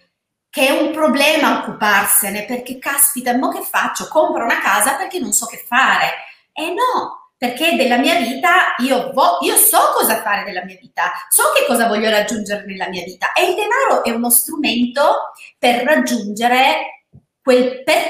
che 0.49 0.69
è 0.69 0.71
un 0.71 0.91
problema 0.91 1.59
occuparsene 1.59 2.47
perché 2.47 2.79
caspita, 2.79 3.37
mo 3.37 3.49
che 3.49 3.61
faccio? 3.61 4.09
Compro 4.09 4.45
una 4.45 4.61
casa 4.61 4.97
perché 4.97 5.19
non 5.19 5.33
so 5.33 5.45
che 5.45 5.59
fare. 5.59 6.09
E 6.53 6.73
no, 6.73 7.33
perché 7.37 7.77
della 7.77 7.99
mia 7.99 8.19
vita 8.19 8.75
io, 8.79 9.13
vo- 9.13 9.39
io 9.43 9.57
so 9.57 9.93
cosa 9.95 10.23
fare 10.23 10.45
della 10.45 10.65
mia 10.65 10.79
vita, 10.81 11.13
so 11.29 11.43
che 11.55 11.67
cosa 11.67 11.87
voglio 11.87 12.09
raggiungere 12.09 12.65
nella 12.65 12.89
mia 12.89 13.05
vita 13.05 13.33
e 13.35 13.51
il 13.51 13.55
denaro 13.55 14.03
è 14.03 14.11
uno 14.13 14.31
strumento 14.31 15.33
per 15.59 15.85
raggiungere 15.85 17.05
quel, 17.43 17.83
per, 17.83 18.09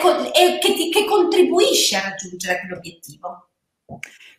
che, 0.60 0.90
che 0.92 1.04
contribuisce 1.04 1.96
a 1.96 2.10
raggiungere 2.10 2.60
quell'obiettivo. 2.60 3.48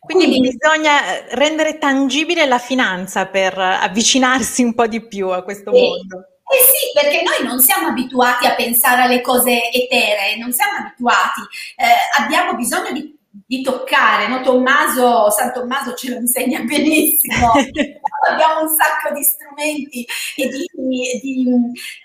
Quindi, 0.00 0.26
Quindi 0.26 0.56
bisogna 0.56 1.04
eh, 1.06 1.34
rendere 1.34 1.78
tangibile 1.78 2.46
la 2.46 2.58
finanza 2.58 3.26
per 3.26 3.58
avvicinarsi 3.58 4.62
un 4.62 4.74
po' 4.74 4.86
di 4.86 5.06
più 5.06 5.28
a 5.28 5.42
questo 5.42 5.74
sì. 5.74 5.80
mondo. 5.80 6.18
Eh 6.50 6.64
sì, 6.64 6.92
perché 6.94 7.22
noi 7.22 7.46
non 7.46 7.60
siamo 7.60 7.88
abituati 7.88 8.46
a 8.46 8.54
pensare 8.54 9.02
alle 9.02 9.20
cose 9.20 9.70
eteree, 9.70 10.38
non 10.38 10.50
siamo 10.50 10.78
abituati, 10.78 11.40
eh, 11.76 12.22
abbiamo 12.22 12.54
bisogno 12.54 12.90
di 12.92 13.17
di 13.46 13.62
toccare, 13.62 14.28
no? 14.28 14.40
Tommaso, 14.40 15.30
San 15.30 15.52
Tommaso 15.52 15.94
ce 15.94 16.10
lo 16.10 16.16
insegna 16.16 16.60
benissimo, 16.60 17.52
abbiamo 18.30 18.62
un 18.62 18.68
sacco 18.68 19.14
di 19.14 19.22
strumenti 19.22 20.06
e 20.36 20.48
di, 20.48 20.70
di, 20.72 21.48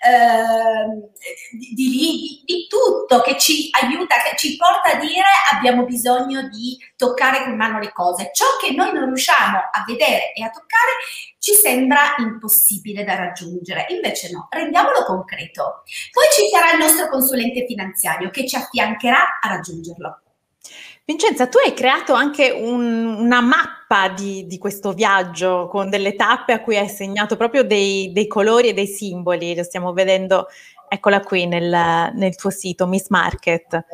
eh, 0.02 1.10
di, 1.58 1.74
di, 1.74 2.42
di, 2.44 2.66
tutto 2.68 3.20
che 3.22 3.38
ci 3.38 3.68
aiuta, 3.72 4.16
che 4.16 4.36
ci 4.36 4.56
porta 4.56 4.92
a 4.92 5.00
dire 5.00 5.24
abbiamo 5.52 5.84
bisogno 5.84 6.48
di 6.48 6.76
toccare 6.96 7.44
con 7.44 7.56
mano 7.56 7.78
le 7.78 7.92
cose. 7.92 8.30
Ciò 8.32 8.44
che 8.60 8.74
noi 8.74 8.92
non 8.92 9.06
riusciamo 9.06 9.58
a 9.58 9.84
vedere 9.86 10.32
e 10.32 10.42
a 10.42 10.50
toccare 10.50 10.92
ci 11.38 11.52
sembra 11.52 12.14
impossibile 12.18 13.04
da 13.04 13.16
raggiungere, 13.16 13.86
invece 13.90 14.30
no, 14.30 14.48
rendiamolo 14.50 15.04
concreto. 15.04 15.82
Poi 16.10 16.24
ci 16.32 16.48
sarà 16.48 16.72
il 16.72 16.78
nostro 16.78 17.08
consulente 17.08 17.66
finanziario 17.66 18.30
che 18.30 18.46
ci 18.46 18.56
affiancherà 18.56 19.40
a 19.40 19.48
raggiungerlo. 19.48 20.20
Vincenza, 21.06 21.48
tu 21.48 21.58
hai 21.58 21.74
creato 21.74 22.14
anche 22.14 22.50
un, 22.50 23.04
una 23.04 23.42
mappa 23.42 24.08
di, 24.08 24.46
di, 24.46 24.56
questo 24.56 24.94
viaggio 24.94 25.68
con 25.68 25.90
delle 25.90 26.14
tappe 26.14 26.54
a 26.54 26.62
cui 26.62 26.78
hai 26.78 26.88
segnato 26.88 27.36
proprio 27.36 27.62
dei, 27.62 28.10
dei 28.12 28.26
colori 28.26 28.68
e 28.68 28.72
dei 28.72 28.86
simboli. 28.86 29.54
Lo 29.54 29.62
stiamo 29.64 29.92
vedendo, 29.92 30.46
eccola 30.88 31.20
qui 31.20 31.46
nel, 31.46 32.10
nel 32.14 32.34
tuo 32.36 32.48
sito, 32.48 32.86
Miss 32.86 33.08
Market. 33.08 33.84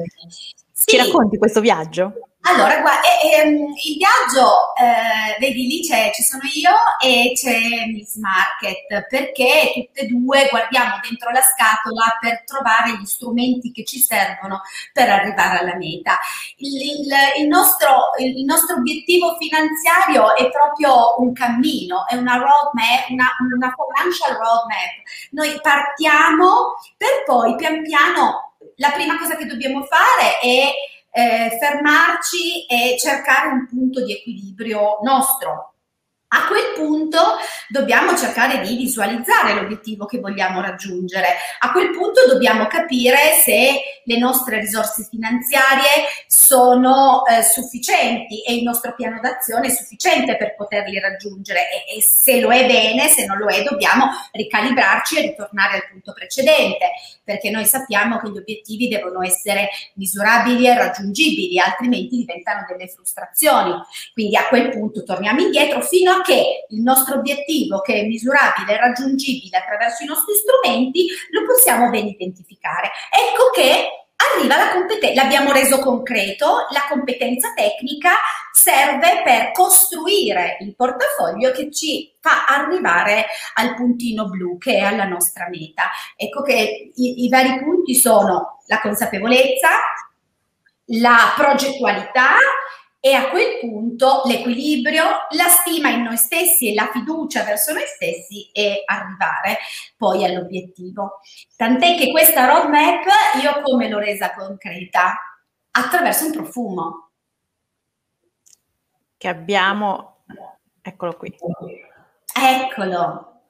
Sì. 0.70 0.90
Ci 0.90 0.96
racconti 0.98 1.36
questo 1.36 1.60
viaggio? 1.60 2.29
Allora, 2.42 2.80
guarda, 2.80 3.02
eh, 3.20 3.42
ehm, 3.42 3.74
il 3.84 3.96
viaggio, 3.98 4.74
eh, 4.74 5.36
vedi 5.38 5.66
lì 5.66 5.86
c'è, 5.86 6.10
ci 6.14 6.22
sono 6.22 6.42
io 6.54 6.72
e 6.98 7.32
c'è 7.34 7.84
Miss 7.92 8.16
Market, 8.16 9.06
perché 9.08 9.72
tutte 9.74 10.00
e 10.00 10.06
due 10.06 10.48
guardiamo 10.48 10.98
dentro 11.02 11.30
la 11.30 11.42
scatola 11.42 12.16
per 12.18 12.44
trovare 12.46 12.96
gli 12.96 13.04
strumenti 13.04 13.72
che 13.72 13.84
ci 13.84 14.00
servono 14.00 14.62
per 14.94 15.10
arrivare 15.10 15.58
alla 15.58 15.76
meta. 15.76 16.18
Il, 16.56 16.80
il, 16.80 17.12
il, 17.40 17.46
nostro, 17.46 18.12
il 18.18 18.44
nostro, 18.46 18.76
obiettivo 18.76 19.36
finanziario 19.38 20.34
è 20.34 20.48
proprio 20.48 21.20
un 21.20 21.34
cammino, 21.34 22.06
è 22.08 22.16
una 22.16 22.36
roadmap, 22.36 23.10
una, 23.10 23.36
una 23.54 23.74
financial 23.76 24.32
roadmap. 24.32 24.96
Noi 25.32 25.60
partiamo 25.60 26.76
per 26.96 27.22
poi 27.26 27.54
pian 27.56 27.82
piano, 27.82 28.54
la 28.76 28.90
prima 28.92 29.18
cosa 29.18 29.36
che 29.36 29.44
dobbiamo 29.44 29.84
fare 29.84 30.38
è 30.40 30.72
eh, 31.10 31.58
fermarci 31.60 32.66
e 32.66 32.96
cercare 32.98 33.48
un 33.48 33.66
punto 33.66 34.04
di 34.04 34.12
equilibrio 34.12 34.98
nostro. 35.02 35.69
A 36.32 36.46
quel 36.46 36.74
punto 36.76 37.18
dobbiamo 37.68 38.16
cercare 38.16 38.60
di 38.60 38.76
visualizzare 38.76 39.52
l'obiettivo 39.54 40.06
che 40.06 40.20
vogliamo 40.20 40.60
raggiungere. 40.60 41.26
A 41.58 41.72
quel 41.72 41.90
punto 41.90 42.24
dobbiamo 42.28 42.68
capire 42.68 43.16
se 43.42 43.80
le 44.04 44.18
nostre 44.18 44.60
risorse 44.60 45.08
finanziarie 45.10 46.06
sono 46.28 47.24
eh, 47.26 47.42
sufficienti 47.42 48.42
e 48.42 48.54
il 48.54 48.62
nostro 48.62 48.94
piano 48.94 49.18
d'azione 49.20 49.66
è 49.66 49.70
sufficiente 49.70 50.36
per 50.36 50.54
poterli 50.54 51.00
raggiungere 51.00 51.68
e, 51.68 51.96
e 51.96 52.00
se 52.00 52.38
lo 52.38 52.52
è 52.52 52.64
bene, 52.64 53.08
se 53.08 53.26
non 53.26 53.36
lo 53.36 53.48
è 53.48 53.64
dobbiamo 53.64 54.06
ricalibrarci 54.30 55.18
e 55.18 55.22
ritornare 55.22 55.74
al 55.74 55.88
punto 55.90 56.12
precedente 56.12 56.90
perché 57.30 57.50
noi 57.50 57.64
sappiamo 57.64 58.18
che 58.18 58.30
gli 58.30 58.38
obiettivi 58.38 58.88
devono 58.88 59.22
essere 59.22 59.68
misurabili 59.94 60.66
e 60.66 60.74
raggiungibili, 60.76 61.60
altrimenti 61.60 62.16
diventano 62.16 62.66
delle 62.68 62.88
frustrazioni. 62.88 63.72
Quindi 64.12 64.36
a 64.36 64.48
quel 64.48 64.70
punto 64.70 65.04
torniamo 65.04 65.40
indietro 65.40 65.80
fino 65.80 66.10
a 66.10 66.19
che 66.22 66.66
il 66.68 66.80
nostro 66.80 67.16
obiettivo, 67.16 67.80
che 67.80 67.94
è 67.94 68.06
misurabile 68.06 68.74
e 68.74 68.76
raggiungibile 68.78 69.56
attraverso 69.56 70.02
i 70.02 70.06
nostri 70.06 70.34
strumenti, 70.34 71.06
lo 71.30 71.44
possiamo 71.44 71.90
ben 71.90 72.06
identificare. 72.06 72.90
Ecco 73.10 73.50
che 73.54 74.00
arriva 74.20 74.56
la 74.56 74.70
competenza, 74.70 75.22
l'abbiamo 75.22 75.52
reso 75.52 75.78
concreto, 75.78 76.66
la 76.70 76.84
competenza 76.88 77.52
tecnica 77.54 78.10
serve 78.52 79.22
per 79.24 79.52
costruire 79.52 80.58
il 80.60 80.74
portafoglio 80.74 81.50
che 81.52 81.70
ci 81.72 82.12
fa 82.20 82.44
arrivare 82.44 83.26
al 83.54 83.74
puntino 83.74 84.28
blu 84.28 84.58
che 84.58 84.76
è 84.76 84.80
alla 84.80 85.04
nostra 85.04 85.48
meta. 85.48 85.84
Ecco 86.16 86.42
che 86.42 86.92
i, 86.94 87.24
i 87.24 87.28
vari 87.28 87.58
punti 87.62 87.94
sono 87.94 88.58
la 88.66 88.80
consapevolezza, 88.80 89.68
la 90.92 91.32
progettualità, 91.36 92.34
e 93.02 93.14
a 93.14 93.30
quel 93.30 93.60
punto 93.60 94.22
l'equilibrio, 94.26 95.04
la 95.30 95.48
stima 95.48 95.88
in 95.88 96.02
noi 96.02 96.18
stessi 96.18 96.70
e 96.70 96.74
la 96.74 96.90
fiducia 96.92 97.42
verso 97.44 97.72
noi 97.72 97.86
stessi 97.86 98.50
e 98.52 98.82
arrivare 98.84 99.58
poi 99.96 100.22
all'obiettivo. 100.22 101.20
Tant'è 101.56 101.96
che 101.96 102.10
questa 102.10 102.44
roadmap 102.44 103.06
io 103.42 103.62
come 103.62 103.88
l'ho 103.88 103.98
resa 103.98 104.34
concreta? 104.34 105.14
Attraverso 105.70 106.26
un 106.26 106.32
profumo. 106.32 107.10
Che 109.16 109.28
abbiamo, 109.28 110.24
eccolo 110.82 111.16
qui. 111.16 111.34
Eccolo. 112.34 113.42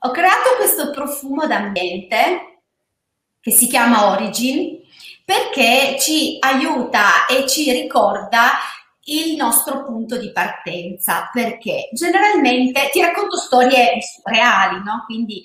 Ho 0.00 0.10
creato 0.10 0.56
questo 0.56 0.90
profumo 0.90 1.46
d'ambiente 1.46 2.62
che 3.40 3.50
si 3.50 3.66
chiama 3.66 4.10
Origin 4.10 4.78
perché 5.24 5.96
ci 5.98 6.36
aiuta 6.40 7.26
e 7.26 7.48
ci 7.48 7.70
ricorda 7.72 8.50
il 9.10 9.36
nostro 9.36 9.84
punto 9.84 10.16
di 10.16 10.30
partenza, 10.32 11.28
perché 11.32 11.88
generalmente 11.92 12.90
ti 12.92 13.00
racconto 13.00 13.36
storie 13.36 13.98
reali, 14.24 14.82
no? 14.84 15.04
Quindi 15.06 15.44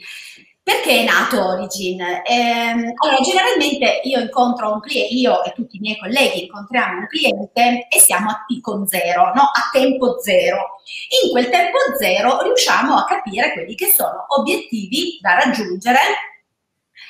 perché 0.66 1.02
è 1.02 1.04
nato 1.04 1.46
Origin? 1.46 2.02
Eh, 2.02 2.94
allora, 2.96 3.22
generalmente 3.24 4.02
io 4.04 4.20
incontro 4.20 4.74
un 4.74 4.80
cliente, 4.80 5.14
io 5.14 5.44
e 5.44 5.54
tutti 5.54 5.78
i 5.78 5.80
miei 5.80 5.96
colleghi 5.96 6.46
incontriamo 6.46 7.02
un 7.02 7.08
cliente 7.08 7.88
e 7.88 8.00
siamo 8.00 8.32
a 8.32 8.46
T 8.48 8.62
con 8.62 8.88
zero, 8.88 9.32
no? 9.36 9.42
a 9.44 9.70
tempo 9.72 10.20
zero. 10.20 10.80
In 11.24 11.30
quel 11.30 11.50
tempo 11.50 11.78
zero 12.00 12.42
riusciamo 12.42 12.96
a 12.96 13.06
capire 13.06 13.54
quelli 13.54 13.76
che 13.76 13.92
sono 13.96 14.26
obiettivi 14.40 15.20
da 15.22 15.36
raggiungere 15.36 16.00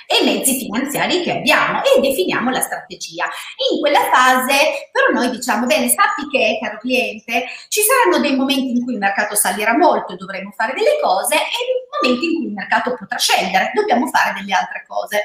e 0.07 0.23
i 0.23 0.25
mezzi 0.25 0.57
finanziari 0.59 1.21
che 1.21 1.31
abbiamo 1.31 1.81
e 1.83 1.99
definiamo 1.99 2.49
la 2.49 2.61
strategia. 2.61 3.25
In 3.71 3.79
quella 3.79 4.09
fase 4.11 4.89
però 4.91 5.07
noi 5.11 5.29
diciamo, 5.29 5.65
bene, 5.65 5.89
sappi 5.89 6.27
che, 6.29 6.59
caro 6.61 6.77
cliente, 6.77 7.45
ci 7.69 7.81
saranno 7.81 8.21
dei 8.21 8.35
momenti 8.35 8.71
in 8.71 8.83
cui 8.83 8.93
il 8.93 8.99
mercato 8.99 9.35
salirà 9.35 9.75
molto 9.75 10.13
e 10.13 10.15
dovremo 10.17 10.51
fare 10.55 10.73
delle 10.73 10.99
cose 11.01 11.35
e 11.35 11.99
momenti 12.01 12.25
in 12.25 12.35
cui 12.35 12.45
il 12.47 12.53
mercato 12.53 12.95
potrà 12.95 13.17
scendere, 13.17 13.71
dobbiamo 13.73 14.07
fare 14.07 14.33
delle 14.39 14.53
altre 14.53 14.85
cose. 14.87 15.23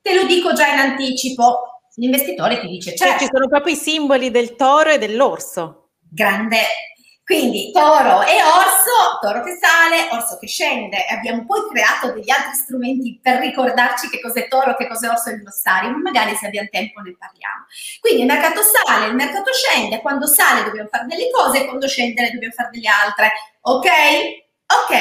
Te 0.00 0.14
lo 0.14 0.24
dico 0.24 0.52
già 0.52 0.68
in 0.68 0.78
anticipo, 0.78 1.82
l'investitore 1.96 2.60
ti 2.60 2.68
dice, 2.68 2.94
certo. 2.94 3.18
Cioè, 3.18 3.18
ci 3.26 3.28
sono 3.32 3.48
proprio 3.48 3.74
i 3.74 3.76
simboli 3.76 4.30
del 4.30 4.56
toro 4.56 4.90
e 4.90 4.98
dell'orso. 4.98 5.90
Grande 6.10 6.58
quindi 7.28 7.70
toro 7.72 8.22
e 8.22 8.42
orso, 8.42 9.18
toro 9.20 9.42
che 9.42 9.58
sale, 9.60 10.08
orso 10.12 10.38
che 10.38 10.46
scende. 10.46 11.04
Abbiamo 11.10 11.44
poi 11.44 11.60
creato 11.70 12.10
degli 12.14 12.30
altri 12.30 12.54
strumenti 12.54 13.20
per 13.22 13.40
ricordarci 13.40 14.08
che 14.08 14.18
cos'è 14.18 14.48
toro, 14.48 14.74
che 14.76 14.88
cos'è 14.88 15.10
orso 15.10 15.28
e 15.28 15.32
il 15.34 15.42
glossario, 15.42 15.90
ma 15.90 15.98
magari 15.98 16.34
se 16.36 16.46
abbiamo 16.46 16.68
tempo 16.70 17.02
ne 17.02 17.14
parliamo. 17.18 17.66
Quindi 18.00 18.22
il 18.22 18.26
mercato 18.26 18.62
sale, 18.62 19.08
il 19.08 19.14
mercato 19.14 19.52
scende, 19.52 20.00
quando 20.00 20.26
sale 20.26 20.64
dobbiamo 20.64 20.88
fare 20.90 21.04
delle 21.04 21.30
cose, 21.30 21.66
quando 21.66 21.86
scende 21.86 22.30
dobbiamo 22.30 22.54
fare 22.54 22.70
delle 22.72 22.88
altre. 22.88 23.32
Ok? 23.60 23.88
Ok. 24.86 24.96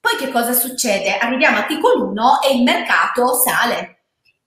Poi 0.00 0.16
che 0.18 0.30
cosa 0.30 0.52
succede? 0.52 1.16
Arriviamo 1.16 1.56
a 1.56 1.66
con 1.80 2.10
1 2.10 2.42
e 2.42 2.56
il 2.56 2.62
mercato 2.62 3.32
sale. 3.36 4.02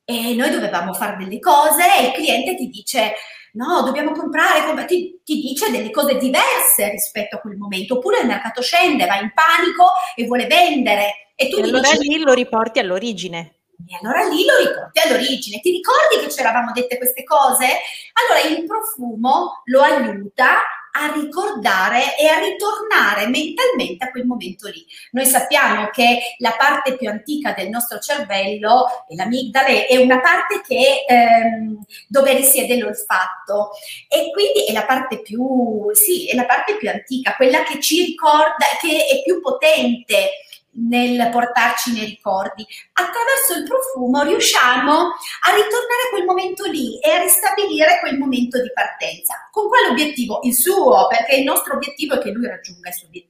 E 0.06 0.36
noi 0.36 0.52
dovevamo 0.52 0.94
fare 0.94 1.18
delle 1.18 1.40
cose 1.40 1.82
e 1.98 2.06
il 2.06 2.12
cliente 2.12 2.56
ti 2.56 2.70
dice 2.70 3.16
no, 3.54 3.82
dobbiamo 3.84 4.12
comprare, 4.12 4.86
ti, 4.86 5.22
ti, 5.24 5.42
dice 5.42 5.72
delle 5.72 5.92
cose 5.92 6.18
diverse 6.18 6.90
rispetto 6.90 7.36
a 7.36 7.40
quel 7.40 7.58
momento, 7.58 7.96
oppure 7.96 8.22
il 8.22 8.28
mercato 8.28 8.62
scende, 8.62 9.06
va 9.06 9.20
in 9.20 9.32
panico 9.34 9.92
e 10.16 10.26
vuole 10.26 10.48
vendere. 10.48 11.32
E 11.36 11.50
tu 11.50 11.58
e 11.58 11.64
allora 11.64 11.90
dici, 11.92 12.08
lì 12.08 12.20
lo 12.20 12.34
riporti 12.34 12.80
all'origine. 12.80 13.56
E 13.88 13.98
allora 14.02 14.24
lì 14.24 14.46
lo 14.46 14.58
riporti 14.58 15.00
all'origine. 15.00 15.60
Ti 15.60 15.72
ricordi 15.72 16.24
che 16.24 16.32
ci 16.32 16.40
eravamo 16.40 16.72
dette 16.72 16.98
queste 16.98 17.24
cose? 17.24 17.66
Allora 18.14 18.48
il 18.48 18.66
profumo 18.66 19.62
lo 19.66 19.82
aiuta 19.82 20.60
a 20.92 21.12
ricordare 21.14 22.18
e 22.18 22.28
a 22.28 22.40
ritornare 22.40 23.28
mentalmente 23.28 24.06
a 24.06 24.12
quel 24.12 24.26
momento 24.26 24.68
lì. 24.68 24.86
Noi 25.12 25.26
sappiamo 25.26 25.90
che 25.92 26.36
la 26.38 26.56
parte 26.58 26.98
più 26.98 27.10
antica 27.10 27.54
del 27.54 27.70
nostro 27.70 28.00
cervello, 28.00 29.06
l'amigdale, 29.10 29.86
è 29.88 29.98
una 29.98 30.20
parte 30.20 30.62
che, 30.66 31.06
ehm, 31.08 31.84
dove 32.08 32.34
risiede 32.34 32.78
l'olfatto 32.78 33.72
e 34.08 34.32
quindi 34.32 34.66
è 34.66 34.74
la 34.74 34.86
parte 34.86 35.22
più, 35.22 35.90
sì, 35.94 36.28
è 36.28 36.36
la 36.36 36.46
parte 36.46 36.76
più 36.78 36.90
antica, 36.90 37.36
quella 37.36 37.64
che 37.64 37.80
ci 37.80 38.04
ricorda, 38.04 38.66
che 38.80 39.06
è 39.06 39.22
più 39.24 39.40
potente 39.42 40.32
nel 40.74 41.30
portarci 41.32 41.94
nei 41.94 42.06
ricordi. 42.06 42.66
Attraverso 42.94 43.56
il 43.58 43.64
profumo 43.64 44.22
riusciamo 44.24 44.92
a 44.92 45.56
ritornare 45.56 46.04
a 46.08 46.10
quel 46.12 46.26
momento 46.26 46.66
lì 46.70 47.00
e 47.00 47.12
a 47.12 47.22
ristabilire 47.22 48.00
quel 48.00 48.18
momento 48.18 48.62
di 48.62 48.72
partenza. 48.74 49.50
Con 49.52 49.68
quale 49.68 49.90
obiettivo? 49.90 50.40
Il 50.44 50.56
suo, 50.56 51.08
perché 51.08 51.36
il 51.36 51.44
nostro 51.44 51.76
obiettivo 51.76 52.16
è 52.16 52.20
che 52.20 52.32
lui 52.32 52.48
raggiunga 52.48 52.90
i 52.90 52.94
suoi 52.94 53.08
obiettivi. 53.08 53.30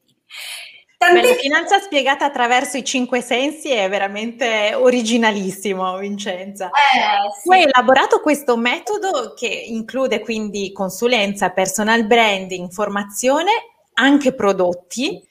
Tant'è... 1.01 1.29
la 1.29 1.33
finanza 1.33 1.79
spiegata 1.79 2.25
attraverso 2.25 2.77
i 2.77 2.83
cinque 2.83 3.21
sensi 3.21 3.71
è 3.71 3.89
veramente 3.89 4.75
originalissimo, 4.75 5.97
Vincenza. 5.97 6.67
Eh, 6.67 7.31
sì. 7.39 7.41
Tu 7.43 7.51
hai 7.53 7.63
elaborato 7.63 8.19
questo 8.19 8.55
metodo 8.55 9.33
che 9.35 9.47
include 9.47 10.19
quindi 10.19 10.71
consulenza, 10.71 11.49
personal 11.49 12.05
branding, 12.05 12.69
formazione, 12.71 13.51
anche 13.93 14.35
prodotti. 14.35 15.27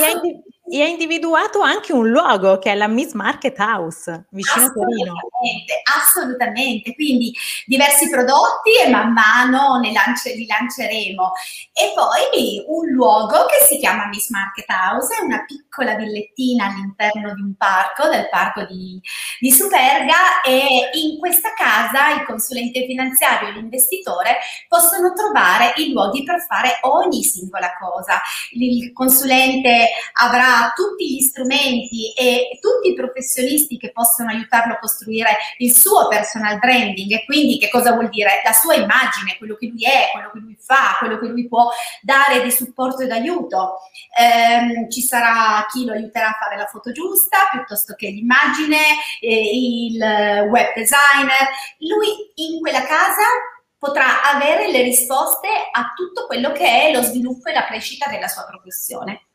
E 0.00 0.02
hai, 0.02 0.42
e 0.66 0.82
ha 0.82 0.86
individuato 0.86 1.60
anche 1.60 1.92
un 1.92 2.08
luogo 2.08 2.58
che 2.58 2.72
è 2.72 2.74
la 2.74 2.88
Miss 2.88 3.12
Market 3.12 3.58
House 3.58 4.26
vicino 4.30 4.66
a 4.66 4.70
Torino. 4.70 5.14
Assolutamente, 5.96 6.94
quindi 6.94 7.34
diversi 7.66 8.08
prodotti 8.08 8.70
e 8.82 8.88
man 8.88 9.12
mano 9.12 9.78
ne 9.78 9.92
lance, 9.92 10.34
li 10.34 10.46
lanceremo. 10.46 11.32
E 11.72 11.92
poi 11.94 12.64
un 12.66 12.88
luogo 12.92 13.44
che 13.46 13.66
si 13.66 13.78
chiama 13.78 14.06
Miss 14.06 14.30
Market 14.30 14.68
House, 14.68 15.14
è 15.14 15.22
una 15.22 15.44
piccola 15.74 15.96
villettina 15.96 16.66
all'interno 16.66 17.34
di 17.34 17.40
un 17.40 17.54
parco, 17.56 18.08
del 18.08 18.28
parco 18.30 18.64
di, 18.64 19.00
di 19.40 19.50
Superga 19.50 20.40
e 20.42 20.90
in 20.92 21.18
questa 21.18 21.52
casa 21.52 22.14
il 22.14 22.24
consulente 22.24 22.86
finanziario 22.86 23.48
e 23.48 23.52
l'investitore 23.52 24.38
possono 24.68 25.12
trovare 25.12 25.72
i 25.76 25.90
luoghi 25.92 26.22
per 26.22 26.44
fare 26.46 26.78
ogni 26.82 27.24
singola 27.24 27.72
cosa. 27.76 28.20
Il 28.52 28.92
consulente 28.92 29.88
avrà 30.20 30.72
tutti 30.76 31.16
gli 31.16 31.20
strumenti 31.20 32.12
e 32.12 32.58
tutti 32.60 32.90
i 32.90 32.94
professionisti 32.94 33.76
che 33.76 33.90
possono 33.90 34.30
aiutarlo 34.30 34.74
a 34.74 34.78
costruire 34.78 35.36
il 35.58 35.74
suo 35.74 36.06
personal 36.06 36.60
branding 36.60 37.10
e 37.10 37.24
quindi 37.24 37.58
che 37.58 37.68
cosa 37.68 37.92
vuol 37.92 38.10
dire? 38.10 38.42
La 38.44 38.52
sua 38.52 38.74
immagine, 38.74 39.36
quello 39.38 39.56
che 39.56 39.66
lui 39.66 39.82
è, 39.84 40.10
quello 40.12 40.30
che 40.32 40.38
lui 40.38 40.56
fa, 40.60 40.96
quello 41.00 41.18
che 41.18 41.26
lui 41.26 41.48
può 41.48 41.68
dare 42.00 42.42
di 42.42 42.52
supporto 42.52 43.02
e 43.02 43.06
d'aiuto. 43.06 43.78
Eh, 44.16 44.88
ci 44.90 45.02
sarà 45.02 45.63
chi 45.66 45.84
lo 45.84 45.92
aiuterà 45.92 46.28
a 46.28 46.38
fare 46.40 46.56
la 46.56 46.66
foto 46.66 46.92
giusta 46.92 47.38
piuttosto 47.50 47.94
che 47.94 48.08
l'immagine, 48.08 48.78
eh, 49.20 49.50
il 49.52 49.98
web 50.48 50.74
designer. 50.74 51.48
Lui 51.78 52.32
in 52.34 52.60
quella 52.60 52.82
casa 52.82 53.22
potrà 53.78 54.22
avere 54.32 54.70
le 54.70 54.82
risposte 54.82 55.48
a 55.70 55.92
tutto 55.94 56.26
quello 56.26 56.52
che 56.52 56.64
è 56.64 56.92
lo 56.92 57.02
sviluppo 57.02 57.48
e 57.48 57.52
la 57.52 57.66
crescita 57.66 58.08
della 58.08 58.28
sua 58.28 58.44
professione. 58.44 59.26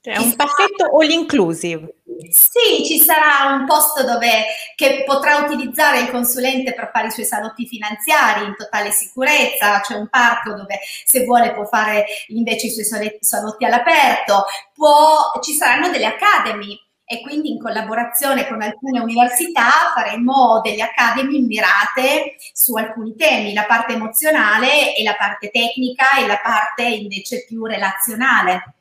Cioè 0.00 0.18
un 0.18 0.36
pacchetto 0.36 0.90
all 0.96 1.10
inclusive. 1.10 1.97
Sì, 2.30 2.84
ci 2.84 2.98
sarà 2.98 3.54
un 3.54 3.64
posto 3.64 4.02
dove 4.02 4.46
che 4.74 5.04
potrà 5.06 5.36
utilizzare 5.36 6.00
il 6.00 6.10
consulente 6.10 6.74
per 6.74 6.90
fare 6.92 7.06
i 7.06 7.10
suoi 7.12 7.24
salotti 7.24 7.64
finanziari 7.64 8.44
in 8.44 8.56
totale 8.56 8.90
sicurezza, 8.90 9.80
c'è 9.80 9.94
un 9.94 10.08
parco 10.08 10.54
dove 10.54 10.80
se 11.04 11.24
vuole 11.24 11.52
può 11.52 11.64
fare 11.64 12.06
invece 12.28 12.66
i 12.66 12.70
suoi 12.70 13.18
salotti 13.20 13.64
all'aperto, 13.64 14.46
può, 14.74 15.38
ci 15.40 15.52
saranno 15.52 15.90
delle 15.90 16.06
academy 16.06 16.76
e 17.04 17.20
quindi 17.22 17.50
in 17.52 17.60
collaborazione 17.60 18.48
con 18.48 18.60
alcune 18.62 18.98
università 18.98 19.92
faremo 19.94 20.60
delle 20.60 20.82
academy 20.82 21.40
mirate 21.40 22.34
su 22.52 22.74
alcuni 22.74 23.14
temi, 23.14 23.54
la 23.54 23.64
parte 23.64 23.92
emozionale 23.92 24.94
e 24.96 25.04
la 25.04 25.14
parte 25.14 25.50
tecnica 25.50 26.18
e 26.18 26.26
la 26.26 26.40
parte 26.42 26.82
invece 26.82 27.44
più 27.46 27.64
relazionale. 27.64 28.74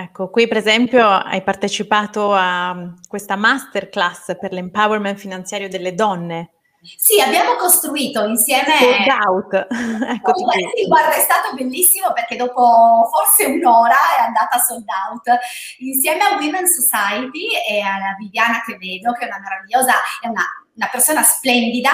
Ecco, 0.00 0.30
qui 0.30 0.46
per 0.46 0.58
esempio 0.58 1.04
hai 1.08 1.42
partecipato 1.42 2.32
a 2.32 2.72
mm, 2.72 2.88
questa 3.08 3.34
masterclass 3.34 4.36
per 4.38 4.52
l'empowerment 4.52 5.18
finanziario 5.18 5.68
delle 5.68 5.92
donne. 5.92 6.52
Sì, 6.96 7.20
abbiamo 7.20 7.56
costruito 7.56 8.22
insieme. 8.22 8.78
Sold 8.78 9.08
out. 9.26 9.66
ecco 10.14 10.32
sì, 10.36 10.86
guarda, 10.86 11.16
è 11.16 11.18
stato 11.18 11.52
bellissimo 11.56 12.12
perché 12.12 12.36
dopo 12.36 13.10
forse 13.10 13.46
un'ora 13.50 13.96
è 14.16 14.22
andata 14.22 14.58
sold 14.58 14.86
out. 15.10 15.36
Insieme 15.78 16.22
a 16.22 16.36
Women's 16.36 16.78
Society 16.78 17.48
e 17.68 17.80
alla 17.80 18.14
Viviana 18.16 18.62
Crevedo, 18.62 19.10
che 19.14 19.24
è 19.24 19.26
una 19.26 19.40
meravigliosa, 19.40 19.94
è 20.20 20.28
una 20.28 20.46
una 20.78 20.88
persona 20.90 21.22
splendida, 21.22 21.90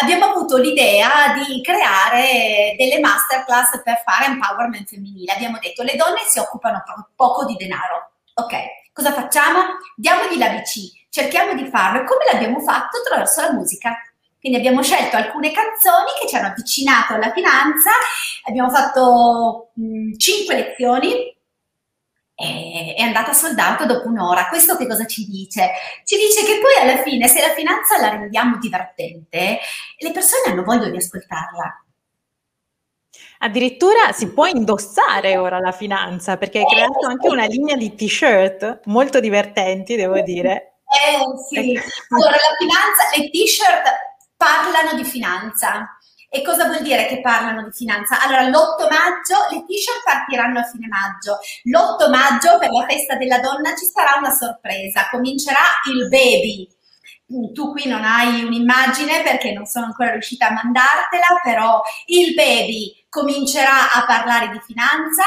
abbiamo 0.00 0.24
avuto 0.24 0.56
l'idea 0.56 1.34
di 1.34 1.60
creare 1.60 2.74
delle 2.78 2.98
masterclass 2.98 3.82
per 3.82 4.02
fare 4.04 4.24
empowerment 4.24 4.88
femminile. 4.88 5.32
Abbiamo 5.32 5.58
detto 5.60 5.82
le 5.82 5.94
donne 5.96 6.20
si 6.26 6.38
occupano 6.38 6.82
poco 7.14 7.44
di 7.44 7.54
denaro. 7.56 8.12
Ok, 8.34 8.56
cosa 8.92 9.12
facciamo? 9.12 9.60
Diamogli 9.94 10.38
la 10.38 10.48
BC, 10.48 11.08
cerchiamo 11.10 11.54
di 11.54 11.68
farlo 11.68 12.00
e 12.00 12.04
come 12.04 12.24
l'abbiamo 12.32 12.60
fatto 12.60 12.98
attraverso 12.98 13.42
la 13.42 13.52
musica. 13.52 13.94
Quindi 14.40 14.58
abbiamo 14.58 14.82
scelto 14.82 15.16
alcune 15.16 15.52
canzoni 15.52 16.10
che 16.20 16.26
ci 16.26 16.34
hanno 16.34 16.48
avvicinato 16.48 17.14
alla 17.14 17.30
finanza, 17.30 17.90
abbiamo 18.48 18.70
fatto 18.70 19.70
mh, 19.74 20.16
5 20.16 20.54
lezioni 20.54 21.31
è 22.34 23.00
andata 23.00 23.32
soldato 23.32 23.86
dopo 23.86 24.08
un'ora. 24.08 24.48
Questo 24.48 24.76
che 24.76 24.86
cosa 24.86 25.06
ci 25.06 25.26
dice? 25.26 25.70
Ci 26.04 26.16
dice 26.16 26.44
che 26.44 26.60
poi 26.60 26.74
alla 26.80 27.02
fine, 27.02 27.28
se 27.28 27.40
la 27.40 27.52
finanza 27.52 28.00
la 28.00 28.10
rendiamo 28.10 28.58
divertente, 28.58 29.58
le 29.98 30.10
persone 30.10 30.42
hanno 30.52 30.64
voglia 30.64 30.88
di 30.88 30.96
ascoltarla. 30.96 31.84
Addirittura 33.38 34.12
si 34.12 34.32
può 34.32 34.46
indossare 34.46 35.36
ora 35.36 35.58
la 35.58 35.72
finanza 35.72 36.36
perché 36.36 36.58
hai 36.60 36.66
creato 36.66 37.06
anche 37.06 37.28
una 37.28 37.44
linea 37.44 37.76
di 37.76 37.94
t-shirt 37.94 38.82
molto 38.84 39.18
divertenti, 39.18 39.96
devo 39.96 40.20
dire. 40.20 40.78
Eh 40.86 41.18
sì, 41.48 41.80
allora 42.10 42.36
la 42.36 42.56
finanza, 42.58 43.02
le 43.16 43.30
t-shirt 43.30 43.82
parlano 44.36 44.94
di 44.94 45.04
finanza. 45.04 45.98
E 46.34 46.40
cosa 46.40 46.64
vuol 46.64 46.80
dire 46.80 47.04
che 47.04 47.20
parlano 47.20 47.62
di 47.62 47.72
finanza? 47.72 48.22
Allora, 48.22 48.48
l'8 48.48 48.88
maggio 48.88 49.36
le 49.50 49.64
t-shirt 49.66 50.02
partiranno 50.02 50.60
a 50.60 50.62
fine 50.62 50.86
maggio. 50.88 51.36
L'8 51.64 52.08
maggio 52.08 52.56
per 52.56 52.70
la 52.70 52.86
festa 52.88 53.16
della 53.16 53.38
donna 53.38 53.76
ci 53.76 53.84
sarà 53.84 54.16
una 54.16 54.32
sorpresa. 54.32 55.08
Comincerà 55.10 55.60
il 55.92 56.08
baby. 56.08 56.66
Tu 57.52 57.72
qui 57.72 57.86
non 57.86 58.02
hai 58.02 58.44
un'immagine 58.44 59.22
perché 59.22 59.52
non 59.52 59.66
sono 59.66 59.84
ancora 59.84 60.12
riuscita 60.12 60.48
a 60.48 60.52
mandartela, 60.52 61.38
però 61.42 61.82
il 62.06 62.32
baby 62.32 63.04
comincerà 63.10 63.92
a 63.92 64.06
parlare 64.06 64.48
di 64.48 64.60
finanza 64.64 65.24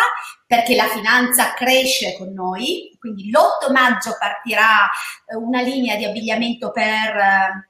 perché 0.48 0.76
la 0.76 0.88
finanza 0.88 1.54
cresce 1.54 2.18
con 2.18 2.34
noi. 2.34 2.98
Quindi 3.00 3.30
l'8 3.30 3.72
maggio 3.72 4.15
partirà 4.18 4.89
eh, 5.28 5.36
una 5.36 5.62
linea 5.62 5.98
di 5.98 6.06
abbigliamento 6.06 6.72
per 6.72 7.15
eh, 7.15 7.70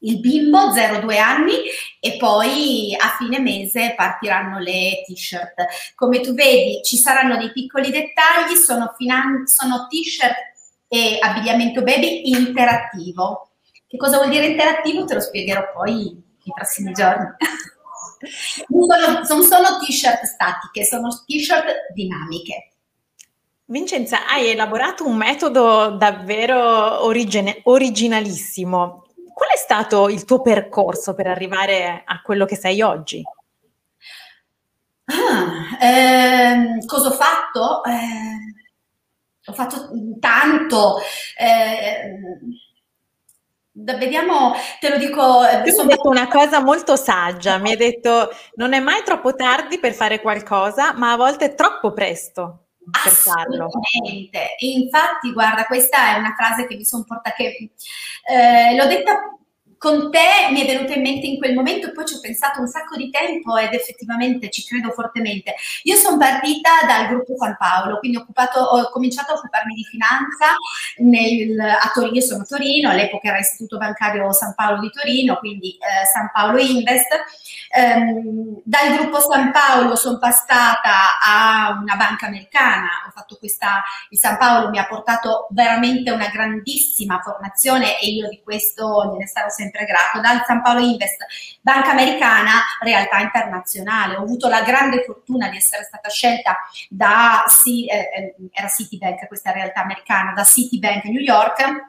il 0.00 0.20
bimbo 0.20 0.70
0-2 0.70 1.18
anni 1.18 1.54
e 1.98 2.16
poi 2.16 2.94
a 2.98 3.16
fine 3.18 3.38
mese 3.38 3.94
partiranno 3.96 4.58
le 4.58 5.02
t-shirt. 5.06 5.94
Come 5.94 6.20
tu 6.20 6.32
vedi 6.34 6.80
ci 6.82 6.96
saranno 6.96 7.36
dei 7.36 7.52
piccoli 7.52 7.90
dettagli, 7.90 8.54
sono, 8.56 8.94
finan- 8.96 9.46
sono 9.46 9.86
t-shirt 9.88 10.36
e 10.88 11.18
abbigliamento 11.20 11.82
baby 11.82 12.28
interattivo. 12.30 13.50
Che 13.86 13.96
cosa 13.96 14.16
vuol 14.16 14.30
dire 14.30 14.46
interattivo? 14.46 15.04
Te 15.04 15.14
lo 15.14 15.20
spiegherò 15.20 15.70
poi 15.72 15.94
nei 15.94 16.54
prossimi 16.54 16.92
giorni. 16.92 17.26
non, 18.68 19.24
sono, 19.24 19.78
t-shirt 19.78 20.22
statiche, 20.24 20.84
sono 20.84 21.08
t-shirt 21.26 21.92
dinamiche. 21.94 22.72
Vincenza, 23.66 24.26
hai 24.26 24.48
elaborato 24.48 25.06
un 25.06 25.16
metodo 25.16 25.90
davvero 25.90 27.04
origine, 27.04 27.60
originalissimo 27.64 29.09
Qual 29.40 29.52
è 29.52 29.56
stato 29.56 30.10
il 30.10 30.26
tuo 30.26 30.42
percorso 30.42 31.14
per 31.14 31.26
arrivare 31.26 32.02
a 32.04 32.20
quello 32.20 32.44
che 32.44 32.56
sei 32.56 32.82
oggi? 32.82 33.22
Ah, 35.06 35.78
ehm, 35.80 36.84
cosa 36.84 37.08
ho 37.08 37.12
fatto? 37.12 37.82
Eh, 37.84 39.46
ho 39.46 39.52
fatto 39.54 39.88
tanto. 40.20 40.98
Eh, 41.38 42.18
vediamo, 43.72 44.52
te 44.78 44.90
lo 44.90 44.98
dico. 44.98 45.42
Eh, 45.42 45.62
tu 45.62 45.72
mi 45.72 45.80
hai 45.80 45.86
detto 45.86 46.10
una 46.10 46.28
cosa 46.28 46.60
molto 46.60 46.96
saggia, 46.96 47.56
mi 47.56 47.70
hai 47.70 47.76
detto 47.78 48.28
non 48.56 48.74
è 48.74 48.78
mai 48.80 49.02
troppo 49.04 49.34
tardi 49.34 49.78
per 49.78 49.94
fare 49.94 50.20
qualcosa, 50.20 50.92
ma 50.92 51.12
a 51.12 51.16
volte 51.16 51.46
è 51.46 51.54
troppo 51.54 51.94
presto 51.94 52.66
per 52.90 53.12
farlo. 53.12 53.66
Assolutamente. 53.66 54.54
Infatti, 54.58 55.32
guarda, 55.32 55.64
questa 55.64 56.14
è 56.14 56.18
una 56.18 56.34
frase 56.36 56.66
che 56.66 56.76
mi 56.76 56.84
sono 56.84 57.04
portata, 57.04 57.34
che 57.34 57.72
eh, 58.28 58.76
l'ho 58.76 58.86
detta 58.86 59.39
con 59.80 60.10
te 60.10 60.50
mi 60.50 60.60
è 60.60 60.66
venuta 60.66 60.92
in 60.92 61.00
mente 61.00 61.26
in 61.26 61.38
quel 61.38 61.54
momento 61.54 61.86
e 61.86 61.92
poi 61.92 62.04
ci 62.04 62.14
ho 62.14 62.20
pensato 62.20 62.60
un 62.60 62.68
sacco 62.68 62.96
di 62.96 63.08
tempo 63.08 63.56
ed 63.56 63.72
effettivamente 63.72 64.50
ci 64.50 64.62
credo 64.62 64.90
fortemente. 64.90 65.54
Io 65.84 65.96
sono 65.96 66.18
partita 66.18 66.84
dal 66.86 67.08
gruppo 67.08 67.34
San 67.38 67.56
Paolo, 67.58 67.98
quindi 67.98 68.18
ho, 68.18 68.20
occupato, 68.20 68.60
ho 68.60 68.90
cominciato 68.90 69.32
a 69.32 69.36
occuparmi 69.36 69.72
di 69.72 69.84
finanza 69.84 70.54
nel, 70.98 71.58
a 71.58 71.90
Torino, 71.94 72.14
io 72.14 72.20
sono 72.20 72.42
a 72.42 72.44
Torino, 72.44 72.90
all'epoca 72.90 73.28
era 73.28 73.38
Istituto 73.38 73.78
Bancario 73.78 74.30
San 74.32 74.52
Paolo 74.54 74.80
di 74.80 74.90
Torino, 74.90 75.38
quindi 75.38 75.70
eh, 75.70 76.04
San 76.12 76.30
Paolo 76.30 76.58
Invest. 76.58 77.08
Um, 77.72 78.60
dal 78.64 78.96
gruppo 78.96 79.20
San 79.20 79.52
Paolo 79.52 79.94
sono 79.96 80.18
passata 80.18 81.20
a 81.22 81.78
una 81.80 81.94
banca 81.94 82.26
americana, 82.26 82.88
ho 83.06 83.12
fatto 83.12 83.36
questa, 83.38 83.82
il 84.10 84.18
San 84.18 84.36
Paolo 84.36 84.68
mi 84.68 84.78
ha 84.78 84.86
portato 84.86 85.46
veramente 85.50 86.10
una 86.10 86.28
grandissima 86.28 87.20
formazione 87.22 87.98
e 87.98 88.08
io 88.08 88.28
di 88.28 88.42
questo 88.42 89.08
gliene 89.10 89.26
starò 89.26 89.48
sempre 89.48 89.69
sempre 89.70 89.84
grato, 89.84 90.20
dal 90.20 90.42
San 90.44 90.62
Paolo 90.62 90.80
Invest, 90.80 91.24
banca 91.60 91.90
americana, 91.90 92.52
realtà 92.80 93.20
internazionale. 93.20 94.16
Ho 94.16 94.22
avuto 94.22 94.48
la 94.48 94.62
grande 94.62 95.04
fortuna 95.04 95.48
di 95.48 95.56
essere 95.56 95.84
stata 95.84 96.08
scelta 96.08 96.58
da, 96.88 97.44
eh, 97.64 97.86
eh, 97.88 98.34
era 98.52 98.68
Citibank, 98.68 99.26
questa 99.28 99.52
realtà 99.52 99.82
americana, 99.82 100.32
da 100.32 100.44
Citibank 100.44 101.04
New 101.04 101.22
York 101.22 101.88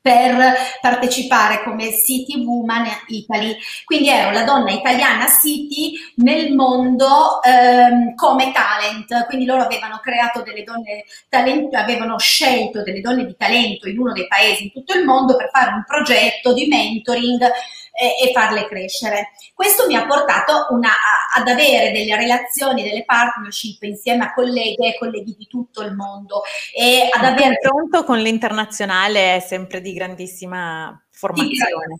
per 0.00 0.56
partecipare 0.80 1.62
come 1.62 1.92
City 1.92 2.42
Woman 2.44 2.86
Italy. 3.08 3.56
Quindi 3.84 4.08
ero 4.08 4.30
la 4.30 4.44
donna 4.44 4.70
italiana 4.70 5.26
City 5.28 5.92
nel 6.16 6.54
mondo 6.54 7.42
ehm, 7.42 8.14
come 8.14 8.52
talent. 8.52 9.26
Quindi 9.26 9.44
loro 9.44 9.62
avevano 9.62 10.00
creato 10.02 10.42
delle 10.42 10.64
donne 10.64 11.04
talento, 11.28 11.76
avevano 11.76 12.18
scelto 12.18 12.82
delle 12.82 13.00
donne 13.00 13.26
di 13.26 13.36
talento 13.36 13.88
in 13.88 13.98
uno 13.98 14.12
dei 14.12 14.26
paesi 14.26 14.64
in 14.64 14.72
tutto 14.72 14.96
il 14.96 15.04
mondo 15.04 15.36
per 15.36 15.50
fare 15.52 15.72
un 15.72 15.84
progetto 15.86 16.52
di 16.54 16.66
mentoring 16.66 17.50
e, 17.92 18.28
e 18.28 18.32
farle 18.32 18.66
crescere. 18.66 19.30
Questo 19.54 19.86
mi 19.86 19.96
ha 19.96 20.06
portato 20.06 20.66
una, 20.70 20.90
ad 21.34 21.48
avere 21.48 21.92
delle 21.92 22.16
relazioni, 22.16 22.82
delle 22.82 23.04
partnership 23.04 23.82
insieme 23.82 24.24
a 24.24 24.32
colleghe 24.32 24.88
e 24.88 24.98
colleghi 24.98 25.34
di 25.36 25.46
tutto 25.46 25.82
il 25.82 25.94
mondo 25.94 26.42
e 26.74 27.08
ad 27.10 27.24
avere... 27.24 27.58
pronto 27.60 28.04
con 28.04 28.18
l'internazionale 28.18 29.36
è 29.36 29.40
sempre 29.40 29.80
di 29.80 29.92
grandissima 29.92 31.00
formazione. 31.20 31.98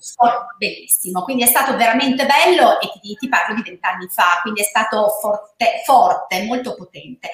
Bellissimo, 0.56 1.22
quindi 1.22 1.42
è 1.42 1.46
stato 1.46 1.76
veramente 1.76 2.24
bello 2.24 2.80
e 2.80 2.90
ti, 3.00 3.14
ti 3.14 3.28
parlo 3.28 3.54
di 3.54 3.62
vent'anni 3.62 4.09
fa, 4.09 4.38
quindi 4.40 4.62
è 4.62 4.64
stato 4.64 5.09
forte, 5.20 5.83
forte, 5.85 6.42
molto 6.44 6.74
potente. 6.74 7.28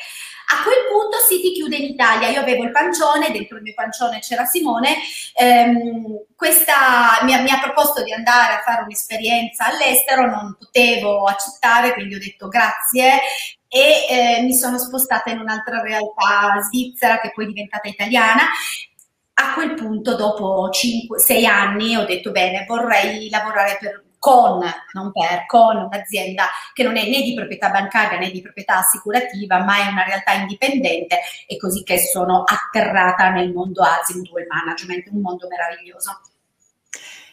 A 0.48 0.62
quel 0.62 0.86
punto 0.90 1.18
si 1.18 1.40
ti 1.40 1.52
chiude 1.52 1.76
in 1.76 1.90
Italia, 1.90 2.28
io 2.28 2.40
avevo 2.40 2.64
il 2.64 2.70
pancione, 2.70 3.30
dentro 3.30 3.56
il 3.56 3.62
mio 3.62 3.74
pancione 3.74 4.18
c'era 4.20 4.44
Simone, 4.44 4.96
ehm, 5.34 6.24
questa 6.34 7.20
mi 7.22 7.34
ha, 7.34 7.40
mi 7.40 7.50
ha, 7.50 7.60
proposto 7.60 8.02
di 8.02 8.12
andare 8.12 8.54
a 8.54 8.62
fare 8.62 8.82
un'esperienza 8.82 9.66
all'estero, 9.66 10.26
non 10.28 10.56
potevo 10.58 11.24
accettare, 11.24 11.94
quindi 11.94 12.14
ho 12.16 12.18
detto 12.20 12.48
grazie 12.48 13.20
e 13.68 14.06
eh, 14.08 14.42
mi 14.42 14.54
sono 14.54 14.78
spostata 14.78 15.30
in 15.30 15.40
un'altra 15.40 15.82
realtà 15.82 16.60
svizzera 16.62 17.20
che 17.20 17.32
poi 17.34 17.44
è 17.44 17.48
diventata 17.48 17.88
italiana 17.88 18.42
a 19.38 19.52
quel 19.54 19.74
punto, 19.74 20.16
dopo 20.16 20.70
6 20.72 21.46
anni, 21.46 21.94
ho 21.94 22.06
detto 22.06 22.30
bene, 22.30 22.64
vorrei 22.66 23.28
lavorare 23.28 23.76
per, 23.78 24.04
con, 24.18 24.60
non 24.92 25.12
per, 25.12 25.44
con 25.46 25.76
un'azienda 25.76 26.46
che 26.72 26.82
non 26.82 26.96
è 26.96 27.06
né 27.06 27.20
di 27.20 27.34
proprietà 27.34 27.68
bancaria 27.68 28.18
né 28.18 28.30
di 28.30 28.40
proprietà 28.40 28.78
assicurativa, 28.78 29.62
ma 29.62 29.76
è 29.76 29.90
una 29.90 30.04
realtà 30.04 30.32
indipendente 30.32 31.20
e 31.46 31.58
così 31.58 31.82
che 31.82 31.98
sono 31.98 32.44
atterrata 32.46 33.28
nel 33.28 33.52
mondo 33.52 33.82
Azimut 33.82 34.30
Well 34.30 34.46
Management, 34.48 35.08
un 35.10 35.20
mondo 35.20 35.48
meraviglioso. 35.48 36.20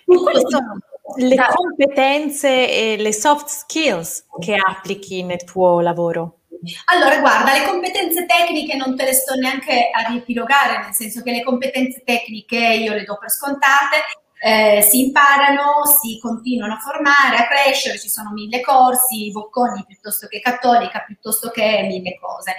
Quali 0.06 0.42
sono 0.50 0.80
le 1.16 1.38
competenze 1.54 2.70
e 2.70 2.98
le 2.98 3.14
soft 3.14 3.48
skills 3.48 4.26
che 4.40 4.56
applichi 4.56 5.24
nel 5.24 5.46
tuo 5.46 5.80
lavoro? 5.80 6.40
Allora, 6.86 7.20
guarda, 7.20 7.54
le 7.54 7.66
competenze 7.66 8.26
tecniche 8.26 8.76
non 8.76 8.96
te 8.96 9.06
le 9.06 9.14
sto 9.14 9.36
neanche 9.36 9.90
a 9.92 10.08
riepilogare, 10.10 10.84
nel 10.84 10.94
senso 10.94 11.22
che 11.22 11.32
le 11.32 11.44
competenze 11.44 12.04
tecniche 12.06 12.58
io 12.58 12.94
le 12.94 13.04
do 13.04 13.18
per 13.18 13.30
scontate, 13.30 14.04
eh, 14.46 14.82
si 14.82 15.06
imparano, 15.06 15.86
si 16.02 16.20
continuano 16.20 16.74
a 16.74 16.80
formare, 16.80 17.38
a 17.38 17.48
crescere, 17.48 17.98
ci 17.98 18.10
sono 18.10 18.32
mille 18.32 18.60
corsi, 18.60 19.32
bocconi 19.32 19.86
piuttosto 19.88 20.28
che 20.28 20.42
cattolica, 20.42 21.04
piuttosto 21.06 21.50
che 21.50 21.84
mille 21.84 22.18
cose. 22.20 22.56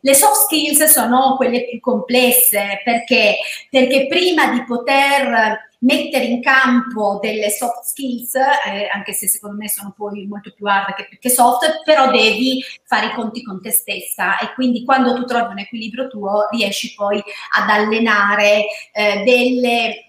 Le 0.00 0.14
soft 0.14 0.44
skills 0.44 0.84
sono 0.84 1.34
quelle 1.34 1.64
più 1.64 1.80
complesse 1.80 2.80
perché, 2.84 3.38
perché 3.68 4.06
prima 4.06 4.52
di 4.52 4.64
poter 4.64 5.72
mettere 5.84 6.24
in 6.24 6.42
campo 6.42 7.18
delle 7.20 7.50
soft 7.50 7.84
skills, 7.84 8.34
eh, 8.34 8.88
anche 8.92 9.12
se 9.12 9.28
secondo 9.28 9.56
me 9.56 9.68
sono 9.68 9.94
poi 9.96 10.26
molto 10.26 10.52
più 10.54 10.66
hard 10.66 10.94
che, 10.94 11.18
che, 11.18 11.30
soft, 11.30 11.82
però 11.84 12.10
devi 12.10 12.62
fare 12.84 13.06
i 13.06 13.12
conti 13.12 13.42
con 13.42 13.60
te 13.60 13.70
stessa 13.70 14.38
e 14.38 14.52
quindi 14.54 14.84
quando 14.84 15.14
tu 15.14 15.24
trovi 15.24 15.52
un 15.52 15.58
equilibrio 15.58 16.08
tuo 16.08 16.48
riesci 16.50 16.94
poi 16.94 17.22
ad 17.56 17.68
allenare 17.68 18.64
eh, 18.92 19.22
delle 19.24 20.08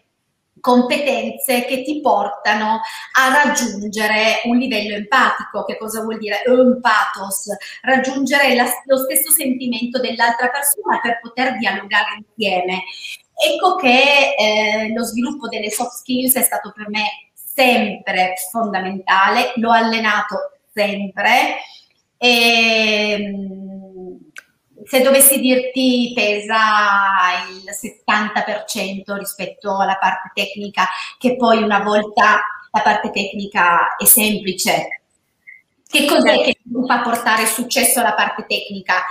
competenze 0.65 1.63
che 1.65 1.83
ti 1.83 1.99
portano 2.01 2.79
a 3.19 3.43
raggiungere 3.43 4.41
un 4.45 4.57
livello 4.57 4.95
empatico. 4.95 5.63
Che 5.63 5.77
cosa 5.77 6.01
vuol 6.01 6.17
dire? 6.17 6.43
Empathos, 6.43 7.55
raggiungere 7.81 8.55
la, 8.55 8.65
lo 8.85 8.97
stesso 8.97 9.29
sentimento 9.29 9.99
dell'altra 9.99 10.49
persona 10.49 10.99
per 11.01 11.19
poter 11.21 11.57
dialogare 11.59 12.23
insieme. 12.25 12.83
Ecco 13.37 13.75
che 13.75 14.33
eh, 14.37 14.93
lo 14.93 15.03
sviluppo 15.03 15.47
delle 15.49 15.69
soft 15.69 15.97
skills 15.97 16.35
è 16.35 16.41
stato 16.41 16.71
per 16.73 16.89
me 16.89 17.29
sempre 17.33 18.33
fondamentale, 18.49 19.51
l'ho 19.55 19.71
allenato 19.71 20.51
sempre 20.73 21.57
e 22.17 23.17
mm, 23.19 24.15
se 24.85 25.01
dovessi 25.01 25.39
dirti 25.39 26.11
pesa 26.15 26.57
il 27.49 27.63
70% 27.69 29.17
rispetto 29.17 29.77
alla 29.79 29.97
parte 29.97 30.31
tecnica, 30.33 30.87
che 31.17 31.35
poi 31.35 31.61
una 31.61 31.79
volta 31.79 32.41
la 32.71 32.81
parte 32.81 33.09
tecnica 33.11 33.95
è 33.95 34.05
semplice. 34.05 35.01
Che 35.87 36.05
cos'è 36.05 36.43
che 36.43 36.57
fa 36.87 37.01
portare 37.01 37.45
successo 37.45 37.99
alla 37.99 38.13
parte 38.13 38.45
tecnica? 38.47 39.03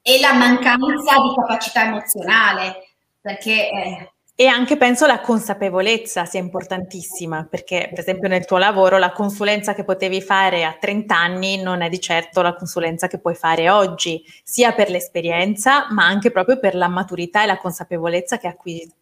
È 0.00 0.18
la 0.18 0.32
mancanza 0.32 1.20
di 1.20 1.34
capacità 1.36 1.84
emozionale 1.84 2.91
perché 3.22 3.70
eh, 3.70 4.12
E 4.34 4.46
anche 4.46 4.76
penso 4.76 5.06
la 5.06 5.20
consapevolezza 5.20 6.24
sia 6.24 6.40
importantissima, 6.40 7.46
perché 7.48 7.86
per 7.88 8.00
esempio 8.00 8.28
nel 8.28 8.44
tuo 8.44 8.58
lavoro 8.58 8.98
la 8.98 9.12
consulenza 9.12 9.72
che 9.72 9.84
potevi 9.84 10.20
fare 10.20 10.64
a 10.64 10.76
30 10.78 11.16
anni 11.16 11.62
non 11.62 11.80
è 11.80 11.88
di 11.88 12.00
certo 12.00 12.42
la 12.42 12.54
consulenza 12.54 13.06
che 13.06 13.20
puoi 13.20 13.36
fare 13.36 13.70
oggi, 13.70 14.20
sia 14.42 14.72
per 14.72 14.90
l'esperienza, 14.90 15.86
ma 15.90 16.04
anche 16.04 16.32
proprio 16.32 16.58
per 16.58 16.74
la 16.74 16.88
maturità 16.88 17.44
e 17.44 17.46
la 17.46 17.58
consapevolezza 17.58 18.38
che 18.38 18.54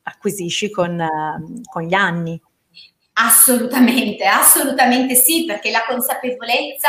acquisisci 0.02 0.70
con, 0.70 1.00
uh, 1.00 1.60
con 1.62 1.82
gli 1.82 1.94
anni. 1.94 2.40
Assolutamente, 3.14 4.24
assolutamente 4.26 5.14
sì, 5.14 5.44
perché 5.46 5.70
la 5.70 5.84
consapevolezza 5.86 6.88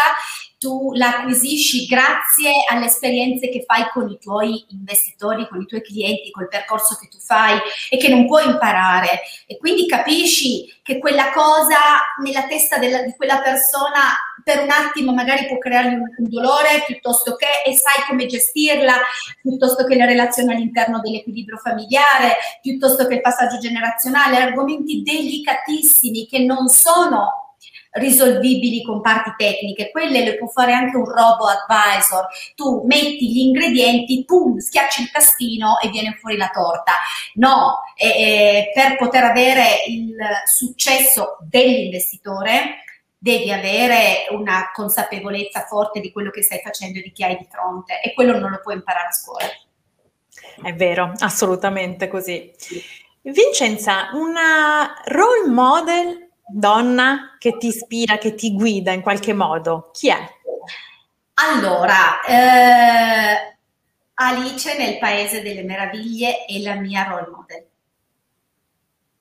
tu 0.62 0.94
la 0.94 1.08
acquisisci 1.08 1.88
grazie 1.88 2.52
alle 2.70 2.86
esperienze 2.86 3.50
che 3.50 3.64
fai 3.66 3.90
con 3.92 4.08
i 4.12 4.20
tuoi 4.20 4.64
investitori, 4.70 5.48
con 5.48 5.60
i 5.60 5.66
tuoi 5.66 5.82
clienti, 5.82 6.30
col 6.30 6.48
percorso 6.48 7.00
che 7.02 7.08
tu 7.08 7.18
fai 7.18 7.58
e 7.90 7.98
che 7.98 8.10
non 8.10 8.28
puoi 8.28 8.46
imparare. 8.46 9.22
E 9.48 9.58
quindi 9.58 9.88
capisci 9.88 10.72
che 10.84 11.00
quella 11.00 11.32
cosa 11.32 11.80
nella 12.24 12.46
testa 12.46 12.78
della, 12.78 13.02
di 13.02 13.16
quella 13.18 13.42
persona 13.42 14.14
per 14.44 14.62
un 14.62 14.70
attimo 14.70 15.16
magari 15.16 15.48
può 15.48 15.58
creargli 15.58 15.96
un, 15.96 16.04
un, 16.16 16.30
dolore 16.30 16.84
piuttosto 16.86 17.36
che 17.36 17.68
e 17.68 17.74
sai 17.74 18.06
come 18.08 18.28
gestirla, 18.28 18.94
piuttosto 19.42 19.84
che 19.84 19.96
le 19.96 20.06
relazioni 20.06 20.54
all'interno 20.54 21.00
dell'equilibrio 21.00 21.58
familiare, 21.58 22.38
piuttosto 22.62 23.08
che 23.08 23.16
il 23.16 23.22
passaggio 23.22 23.58
generazionale, 23.58 24.38
argomenti 24.38 25.02
delicatissimi 25.02 26.28
che 26.28 26.38
non 26.38 26.68
sono 26.68 27.51
risolvibili 27.92 28.84
con 28.84 29.02
parti 29.02 29.34
tecniche, 29.38 29.92
quelle 29.92 30.24
le 30.24 30.38
può 30.38 30.48
fare 30.48 30.74
anche 30.74 30.96
un 30.98 31.06
robo 31.06 31.46
advisor. 31.46 32.28
Tu 32.56 32.84
metti 32.86 33.32
gli 33.32 33.40
ingredienti, 33.40 34.24
pum, 34.26 34.58
schiacci 34.58 35.02
il 35.04 35.12
tastino 35.12 35.80
e 35.80 35.90
viene 35.90 36.18
fuori 36.20 36.38
la 36.38 36.50
torta. 36.54 36.94
No, 37.36 37.82
eh, 37.96 38.72
per 38.74 38.98
poter 38.98 39.24
avere 39.24 39.84
il 39.88 40.16
successo 40.46 41.38
dell'investitore 41.42 42.84
devi 43.18 43.52
avere 43.52 44.26
una 44.32 44.72
consapevolezza 44.74 45.66
forte 45.66 46.00
di 46.00 46.12
quello 46.12 46.32
che 46.32 46.42
stai 46.42 46.60
facendo 46.64 46.98
e 46.98 47.04
di 47.04 47.12
chi 47.12 47.24
hai 47.24 47.38
di 47.38 47.48
fronte 47.48 48.02
e 48.02 48.14
quello 48.16 48.40
non 48.40 48.50
lo 48.50 48.60
puoi 48.64 48.76
imparare 48.76 49.10
a 49.10 49.12
scuola. 49.12 49.46
È 50.64 50.74
vero, 50.74 51.14
assolutamente 51.20 52.08
così. 52.08 52.52
Vincenza, 53.22 54.10
una 54.14 55.02
role 55.06 55.48
model 55.48 56.31
donna 56.52 57.36
che 57.40 57.58
ti 57.58 57.68
ispira, 57.68 58.18
che 58.18 58.36
ti 58.36 58.54
guida 58.54 58.92
in 58.92 59.02
qualche 59.02 59.34
modo? 59.34 59.90
Chi 59.94 60.10
è? 60.10 60.18
Allora, 61.36 62.22
eh, 62.22 63.58
Alice 64.16 64.78
nel 64.78 64.98
Paese 65.00 65.42
delle 65.42 65.64
Meraviglie 65.64 66.46
è 66.46 66.60
la 66.60 66.76
mia 66.76 67.04
role 67.04 67.28
model. 67.32 67.66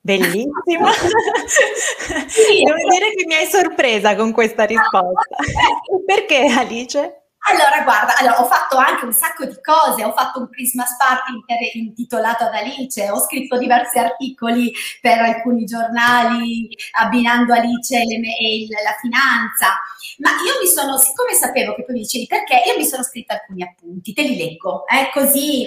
Bellissima. 0.03 0.91
sì, 2.27 2.63
Devo 2.65 2.89
dire 2.91 3.15
che 3.15 3.27
mi 3.27 3.35
hai 3.35 3.47
sorpresa 3.47 4.17
con 4.17 4.33
questa 4.33 4.65
risposta. 4.65 5.37
Perché 6.05 6.47
Alice? 6.47 7.20
Allora, 7.49 7.83
guarda, 7.83 8.17
allora, 8.19 8.41
ho 8.43 8.45
fatto 8.45 8.77
anche 8.77 9.07
un 9.07 9.13
sacco 9.13 9.47
di 9.47 9.57
cose, 9.63 10.05
ho 10.05 10.13
fatto 10.13 10.41
un 10.41 10.51
Christmas 10.51 10.95
party 10.97 11.43
intitolato 11.79 12.45
ad 12.45 12.55
Alice, 12.55 13.09
ho 13.11 13.19
scritto 13.19 13.57
diversi 13.57 13.99
articoli 13.99 14.71
per 15.01 15.19
alcuni 15.19 15.65
giornali 15.65 16.69
abbinando 17.01 17.55
Alice 17.55 17.97
e, 17.97 18.05
le, 18.05 18.17
e 18.17 18.67
la 18.85 18.95
finanza, 19.01 19.81
ma 20.19 20.31
io 20.47 20.61
mi 20.61 20.69
sono, 20.69 20.99
siccome 20.99 21.33
sapevo 21.33 21.75
che 21.75 21.85
poi 21.85 21.95
mi 21.95 22.01
dicevi 22.01 22.27
perché, 22.27 22.63
io 22.67 22.77
mi 22.77 22.85
sono 22.85 23.03
scritta 23.03 23.35
alcuni 23.35 23.63
appunti, 23.63 24.13
te 24.13 24.23
li 24.23 24.37
leggo, 24.37 24.87
eh, 24.87 25.11
così. 25.11 25.67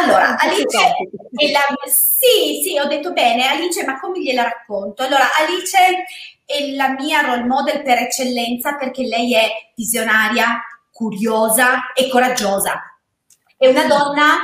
Allora, 0.00 0.36
ah, 0.36 0.46
Alice 0.46 0.78
è 1.34 1.50
la... 1.50 1.60
Sì, 1.84 2.62
sì, 2.62 2.78
ho 2.78 2.86
detto 2.86 3.12
bene, 3.12 3.48
Alice, 3.48 3.84
ma 3.84 3.98
come 3.98 4.20
gliela 4.20 4.44
racconto? 4.44 5.02
Allora, 5.02 5.28
Alice 5.36 5.76
è 6.44 6.70
la 6.74 6.88
mia 6.90 7.20
role 7.20 7.44
model 7.44 7.82
per 7.82 7.98
eccellenza 7.98 8.76
perché 8.76 9.02
lei 9.02 9.34
è 9.34 9.48
visionaria, 9.74 10.62
curiosa 10.98 11.92
e 11.92 12.08
coraggiosa. 12.08 12.82
E 13.56 13.68
una 13.68 13.86
donna 13.86 14.36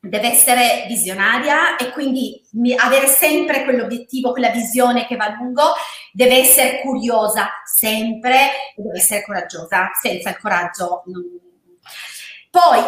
deve 0.00 0.30
essere 0.30 0.86
visionaria 0.88 1.76
e 1.76 1.90
quindi 1.90 2.40
avere 2.78 3.06
sempre 3.08 3.64
quell'obiettivo, 3.64 4.30
quella 4.30 4.48
visione 4.48 5.06
che 5.06 5.16
va 5.16 5.26
a 5.26 5.36
lungo, 5.38 5.74
deve 6.12 6.38
essere 6.38 6.80
curiosa 6.80 7.50
sempre 7.62 8.72
e 8.74 8.82
deve 8.82 8.96
essere 8.96 9.22
coraggiosa, 9.22 9.90
senza 10.00 10.30
il 10.30 10.38
coraggio. 10.38 11.02
Poi 12.50 12.78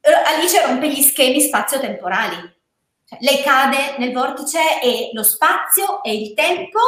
eh, 0.00 0.12
Alice 0.12 0.64
rompe 0.66 0.88
gli 0.88 1.02
schemi 1.02 1.40
spazio-temporali. 1.40 2.36
Cioè, 3.06 3.18
lei 3.22 3.42
cade 3.42 3.96
nel 3.98 4.12
vortice 4.12 4.80
e 4.80 5.10
lo 5.14 5.24
spazio 5.24 6.00
e 6.04 6.14
il 6.14 6.34
tempo 6.34 6.78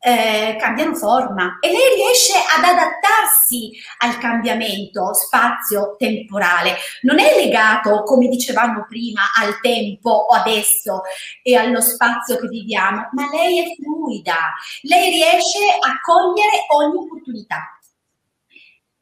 eh, 0.00 0.56
cambiano 0.58 0.94
forma 0.94 1.58
e 1.60 1.68
lei 1.68 1.94
riesce 1.94 2.32
ad 2.32 2.64
adattarsi 2.64 3.72
al 3.98 4.18
cambiamento 4.18 5.12
spazio-temporale. 5.12 6.76
Non 7.02 7.18
è 7.18 7.36
legato, 7.36 8.02
come 8.04 8.28
dicevamo 8.28 8.86
prima, 8.88 9.22
al 9.38 9.60
tempo 9.60 10.10
o 10.10 10.34
adesso 10.34 11.02
e 11.42 11.54
allo 11.54 11.80
spazio 11.80 12.38
che 12.38 12.48
viviamo, 12.48 13.08
ma 13.12 13.28
lei 13.30 13.60
è 13.60 13.74
fluida, 13.74 14.54
lei 14.82 15.10
riesce 15.10 15.58
a 15.78 16.00
cogliere 16.00 16.64
ogni 16.74 16.96
opportunità 16.96 17.74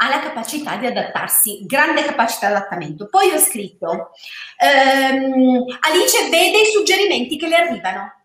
ha 0.00 0.08
la 0.08 0.20
capacità 0.20 0.76
di 0.76 0.86
adattarsi, 0.86 1.66
grande 1.66 2.04
capacità 2.04 2.46
di 2.46 2.54
adattamento. 2.54 3.08
Poi 3.08 3.30
ho 3.32 3.38
scritto, 3.38 4.10
ehm, 4.56 5.64
Alice 5.80 6.28
vede 6.30 6.60
i 6.60 6.70
suggerimenti 6.72 7.36
che 7.36 7.48
le 7.48 7.56
arrivano, 7.56 8.17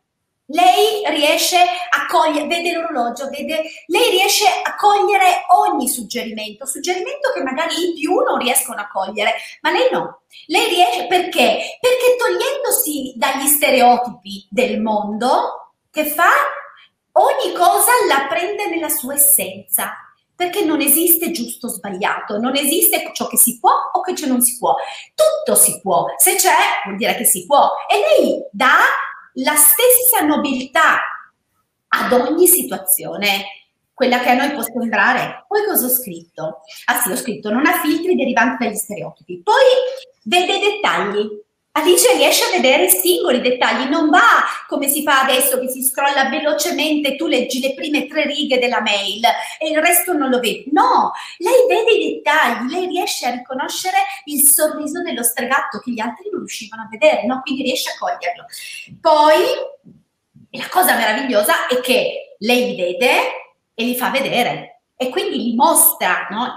lei 0.53 1.01
riesce 1.09 1.57
a 1.57 2.05
cogliere, 2.07 2.47
vede 2.47 2.73
l'orologio, 2.73 3.29
vede, 3.29 3.63
lei 3.87 4.09
riesce 4.11 4.45
a 4.45 4.75
cogliere 4.75 5.45
ogni 5.49 5.87
suggerimento, 5.87 6.65
suggerimento 6.65 7.31
che 7.33 7.41
magari 7.41 7.89
i 7.89 7.93
più 7.93 8.19
non 8.21 8.37
riescono 8.37 8.79
a 8.79 8.87
cogliere, 8.87 9.33
ma 9.61 9.71
lei 9.71 9.89
no. 9.91 10.21
Lei 10.47 10.69
riesce 10.69 11.07
perché? 11.07 11.77
Perché 11.79 12.15
togliendosi 12.17 13.13
dagli 13.15 13.47
stereotipi 13.47 14.47
del 14.49 14.79
mondo, 14.79 15.73
che 15.91 16.05
fa? 16.05 16.29
Ogni 17.13 17.53
cosa 17.53 17.91
la 18.07 18.27
prende 18.27 18.67
nella 18.67 18.89
sua 18.89 19.15
essenza, 19.15 19.93
perché 20.35 20.63
non 20.63 20.81
esiste 20.81 21.31
giusto 21.31 21.67
o 21.67 21.69
sbagliato, 21.69 22.37
non 22.37 22.55
esiste 22.55 23.09
ciò 23.13 23.27
che 23.27 23.37
si 23.37 23.59
può 23.59 23.71
o 23.91 24.01
che 24.01 24.13
non 24.25 24.41
si 24.41 24.57
può. 24.57 24.75
Tutto 25.15 25.55
si 25.55 25.79
può, 25.81 26.05
se 26.17 26.35
c'è 26.35 26.55
vuol 26.85 26.97
dire 26.97 27.15
che 27.15 27.25
si 27.25 27.45
può 27.45 27.71
e 27.87 27.97
lei 27.97 28.47
dà 28.51 28.77
la 29.33 29.55
stessa 29.55 30.25
nobiltà 30.25 30.99
ad 31.87 32.11
ogni 32.11 32.47
situazione, 32.47 33.45
quella 33.93 34.19
che 34.19 34.29
a 34.29 34.35
noi 34.35 34.51
può 34.51 34.61
sembrare. 34.61 35.45
Poi 35.47 35.65
cosa 35.65 35.85
ho 35.85 35.89
scritto? 35.89 36.61
Ah 36.85 36.99
sì, 37.01 37.11
ho 37.11 37.15
scritto 37.15 37.51
non 37.51 37.65
ha 37.65 37.79
filtri 37.79 38.15
derivanti 38.15 38.63
dagli 38.63 38.75
stereotipi. 38.75 39.41
Poi 39.43 39.63
vede 40.23 40.57
i 40.57 40.59
dettagli. 40.59 41.41
Alice 41.75 42.13
riesce 42.15 42.43
a 42.43 42.51
vedere 42.51 42.85
i 42.85 42.89
singoli 42.89 43.41
dettagli, 43.41 43.89
non 43.89 44.11
va 44.11 44.43
come 44.67 44.87
si 44.87 45.01
fa 45.01 45.21
adesso 45.21 45.59
che 45.59 45.67
si 45.67 45.81
scrolla 45.81 46.29
velocemente, 46.29 47.15
tu 47.15 47.25
leggi 47.25 47.59
le 47.59 47.73
prime 47.73 48.05
tre 48.05 48.27
righe 48.27 48.59
della 48.59 48.79
mail 48.79 49.23
e 49.57 49.69
il 49.69 49.81
resto 49.81 50.13
non 50.13 50.29
lo 50.29 50.39
vedi. 50.39 50.65
No, 50.71 51.11
lei 51.37 51.65
vede 51.67 51.91
i 51.91 52.13
dettagli, 52.13 52.69
lei 52.69 52.85
riesce 52.85 53.25
a 53.25 53.31
riconoscere 53.31 53.97
il 54.25 54.47
sorriso 54.47 55.01
dello 55.01 55.23
stregatto 55.23 55.79
che 55.79 55.89
gli 55.89 55.99
altri 55.99 56.29
non 56.29 56.41
riuscivano 56.41 56.83
a 56.83 56.87
vedere, 56.91 57.25
no? 57.25 57.41
quindi 57.41 57.63
riesce 57.63 57.89
a 57.89 57.97
coglierlo. 57.97 58.45
Poi 59.01 59.41
la 60.51 60.69
cosa 60.69 60.95
meravigliosa 60.95 61.65
è 61.65 61.79
che 61.79 62.35
lei 62.37 62.67
li 62.67 62.75
vede 62.75 63.19
e 63.73 63.83
li 63.83 63.95
fa 63.95 64.11
vedere 64.11 64.81
e 64.95 65.09
quindi 65.09 65.41
li 65.41 65.55
mostra, 65.55 66.27
no? 66.29 66.55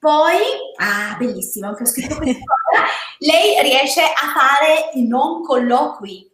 Poi, 0.00 0.38
ah, 0.76 1.14
bellissimo, 1.18 1.68
anche 1.68 1.82
ho 1.82 1.86
scritto 1.86 2.16
questa 2.16 2.40
cosa, 2.40 2.84
lei 3.18 3.60
riesce 3.62 4.00
a 4.00 4.32
fare 4.32 4.90
i 4.94 5.06
non 5.06 5.42
colloqui 5.42 6.26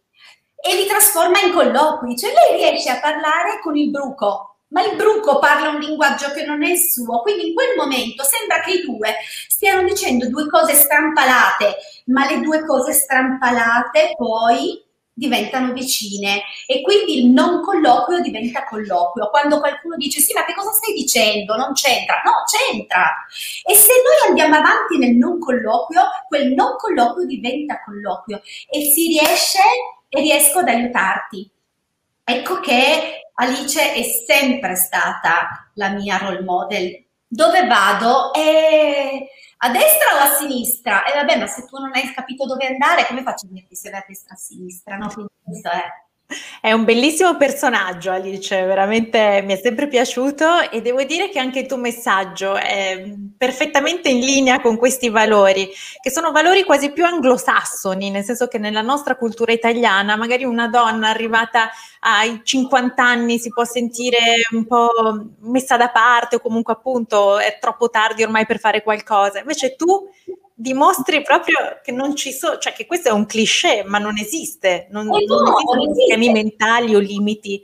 e 0.55 0.75
li 0.77 0.87
trasforma 0.87 1.41
in 1.41 1.53
colloqui, 1.53 2.17
cioè 2.17 2.33
lei 2.33 2.71
riesce 2.71 2.91
a 2.91 3.01
parlare 3.01 3.59
con 3.61 3.77
il 3.77 3.91
bruco, 3.91 4.59
ma 4.69 4.85
il 4.85 4.95
bruco 4.95 5.41
parla 5.41 5.71
un 5.71 5.81
linguaggio 5.81 6.31
che 6.31 6.45
non 6.45 6.63
è 6.63 6.71
il 6.71 6.79
suo, 6.79 7.23
quindi 7.23 7.49
in 7.49 7.55
quel 7.55 7.75
momento 7.77 8.23
sembra 8.23 8.61
che 8.61 8.71
i 8.71 8.83
due 8.83 9.17
stiano 9.49 9.83
dicendo 9.83 10.29
due 10.29 10.49
cose 10.49 10.75
strampalate, 10.75 11.77
ma 12.07 12.25
le 12.31 12.41
due 12.43 12.65
cose 12.65 12.93
strampalate 12.93 14.15
poi 14.17 14.81
diventano 15.19 15.73
vicine 15.73 16.43
e 16.67 16.83
quindi 16.83 17.25
il 17.25 17.31
non 17.31 17.63
colloquio 17.63 18.21
diventa 18.21 18.65
colloquio. 18.65 19.31
Quando 19.31 19.61
qualcuno 19.61 19.97
dice 19.97 20.21
sì, 20.21 20.35
ma 20.35 20.45
che 20.45 20.53
cosa 20.55 20.73
stai 20.73 20.93
dicendo? 20.93 21.57
Non 21.57 21.73
c'entra. 21.73 22.21
No, 22.23 22.45
c'entra. 22.45 23.15
E 23.65 23.75
se 23.75 23.93
noi 24.05 24.29
andiamo 24.29 24.57
avanti 24.57 24.99
nel 24.99 25.17
non 25.17 25.39
colloquio, 25.39 26.03
quel 26.29 26.53
non 26.53 26.77
colloquio 26.77 27.27
diventa 27.27 27.83
colloquio 27.83 28.43
e 28.71 28.91
si 28.93 29.07
riesce 29.09 29.63
e 30.09 30.21
riesco 30.21 30.59
ad 30.59 30.69
aiutarti. 30.69 31.51
Ecco 32.23 32.61
che 32.61 33.31
Alice 33.35 33.95
è 33.95 34.03
sempre 34.03 34.75
stata 34.77 35.71
la 35.75 35.89
mia 35.91 36.19
role 36.19 36.43
model. 36.43 37.05
Dove 37.27 37.67
vado? 37.67 38.35
E 38.35 39.29
A 39.67 39.71
destra 39.71 40.15
o 40.15 40.19
a 40.19 40.35
sinistra? 40.37 41.05
E 41.05 41.11
eh, 41.11 41.15
vabbè, 41.15 41.39
ma 41.41 41.47
se 41.49 41.67
tu 41.67 41.77
non 41.77 41.91
hai 41.93 42.13
capito 42.15 42.47
dove 42.47 42.69
andare, 42.69 43.05
come 43.05 43.25
faccio 43.25 43.47
a 43.47 43.49
dirti 43.51 43.75
se 43.75 43.91
vai 43.91 43.99
a 43.99 44.05
destra 44.07 44.35
o 44.35 44.35
a 44.35 44.39
sinistra? 44.39 44.97
No? 44.97 45.09
Quindi 45.09 45.33
questo 45.43 45.71
è. 45.71 45.83
È 46.61 46.73
un 46.73 46.85
bellissimo 46.85 47.37
personaggio, 47.37 48.11
Alice, 48.11 48.65
veramente 48.65 49.43
mi 49.45 49.53
è 49.53 49.57
sempre 49.57 49.87
piaciuto 49.87 50.71
e 50.71 50.81
devo 50.81 51.05
dire 51.05 51.29
che 51.29 51.39
anche 51.39 51.61
il 51.61 51.67
tuo 51.67 51.77
messaggio 51.77 52.57
è 52.57 53.15
perfettamente 53.39 54.09
in 54.09 54.19
linea 54.19 54.61
con 54.61 54.77
questi 54.77 55.09
valori, 55.09 55.69
che 56.01 56.11
sono 56.11 56.33
valori 56.33 56.65
quasi 56.65 56.91
più 56.91 57.05
anglosassoni, 57.05 58.11
nel 58.11 58.25
senso 58.25 58.49
che 58.49 58.59
nella 58.59 58.83
nostra 58.83 59.15
cultura 59.17 59.53
italiana 59.53 60.17
magari 60.17 60.43
una 60.45 60.67
donna 60.67 61.09
arrivata 61.09 61.71
ai 62.01 62.41
50 62.43 63.05
anni 63.05 63.39
si 63.39 63.51
può 63.51 63.65
sentire 63.65 64.19
un 64.51 64.67
po' 64.67 64.91
messa 65.43 65.77
da 65.77 65.91
parte 65.91 66.37
o 66.37 66.41
comunque 66.41 66.73
appunto 66.73 67.39
è 67.39 67.59
troppo 67.61 67.89
tardi 67.89 68.25
ormai 68.25 68.47
per 68.47 68.59
fare 68.59 68.83
qualcosa. 68.83 69.39
Invece 69.39 69.77
tu 69.77 70.09
dimostri 70.59 71.21
proprio 71.21 71.81
che 71.83 71.93
non 71.93 72.17
ci 72.17 72.33
sono, 72.33 72.57
cioè 72.57 72.73
che 72.73 72.87
questo 72.87 73.11
è 73.11 73.13
un 73.13 73.27
cliché, 73.27 73.85
ma 73.85 73.99
non 73.99 74.17
esiste, 74.17 74.89
non, 74.91 75.07
eh 75.15 75.25
no, 75.27 75.41
non 75.41 75.55
esistono 75.55 75.95
schemi 75.95 76.31
mentali 76.31 76.95
o 76.95 76.99
limiti 76.99 77.63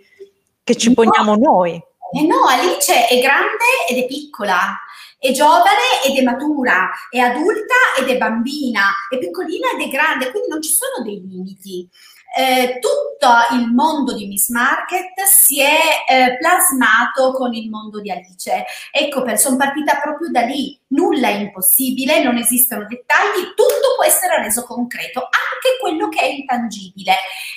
che 0.63 0.77
ci 0.77 0.89
no. 0.89 0.95
poniamo 0.95 1.37
noi. 1.37 1.73
Eh 2.15 2.27
no, 2.27 2.45
Alice 2.47 3.07
è 3.07 3.19
grande 3.21 3.65
ed 3.89 3.97
è 3.97 4.07
piccola, 4.07 4.79
è 5.19 5.33
giovane 5.33 6.05
ed 6.07 6.19
è 6.19 6.23
matura, 6.23 6.91
è 7.09 7.19
adulta 7.19 7.75
ed 7.99 8.09
è 8.11 8.19
bambina, 8.19 8.93
è 9.09 9.17
piccolina 9.17 9.71
ed 9.75 9.89
è 9.89 9.89
grande, 9.89 10.31
quindi 10.31 10.51
non 10.51 10.61
ci 10.61 10.73
sono 10.73 11.03
dei 11.03 11.23
limiti 11.27 11.89
eh, 12.35 12.79
tutto 12.81 13.29
il 13.55 13.69
mondo 13.73 14.15
di 14.15 14.27
Miss 14.27 14.49
Market 14.49 15.21
si 15.27 15.61
è 15.61 15.79
eh, 16.09 16.37
plasmato 16.39 17.33
con 17.33 17.53
il 17.55 17.69
mondo 17.69 18.01
di 18.01 18.11
Alice. 18.11 18.65
Ecco, 18.91 19.37
sono 19.37 19.57
partita 19.57 20.01
proprio 20.01 20.31
da 20.31 20.41
lì. 20.41 20.79
Nulla 20.89 21.29
è 21.29 21.33
impossibile, 21.33 22.23
non 22.23 22.37
esistono 22.37 22.87
dettagli, 22.87 23.55
tutto 23.55 23.95
può 23.97 24.05
essere 24.05 24.43
reso 24.43 24.65
concreto, 24.65 25.21
anche 25.21 25.79
quello 25.81 26.09
che 26.09 26.21
è 26.21 26.27
intangibile. 26.27 27.15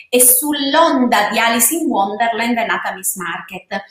E 0.09 0.21
sull'onda 0.21 1.29
di 1.29 1.39
Alice 1.39 1.73
in 1.73 1.87
Wonderland 1.87 2.57
è 2.57 2.65
nata 2.65 2.93
Miss 2.93 3.15
Market 3.15 3.83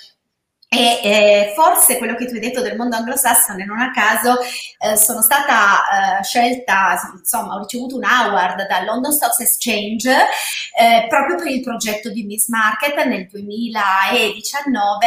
e 0.77 1.01
eh, 1.03 1.53
forse 1.55 1.99
quello 1.99 2.17
che 2.17 2.27
tu 2.27 2.35
hai 2.35 2.41
detto 2.41 2.61
del 2.61 2.77
mondo 2.77 2.97
anglosassone, 2.97 3.65
non 3.65 3.81
a 3.81 3.93
caso, 3.93 4.39
eh, 4.41 4.97
sono 4.97 5.23
stata 5.23 6.19
eh, 6.19 6.25
scelta, 6.25 6.99
insomma, 7.17 7.55
ho 7.55 7.61
ricevuto 7.61 7.97
un 7.97 8.05
award 8.05 8.67
dal 8.67 8.85
London 8.85 9.13
Stock 9.13 9.39
Exchange 9.41 10.11
eh, 10.11 11.07
proprio 11.09 11.37
per 11.37 11.47
il 11.47 11.61
progetto 11.61 12.11
di 12.11 12.25
Miss 12.25 12.49
Market 12.49 13.05
nel 13.05 13.29
2019 13.29 15.07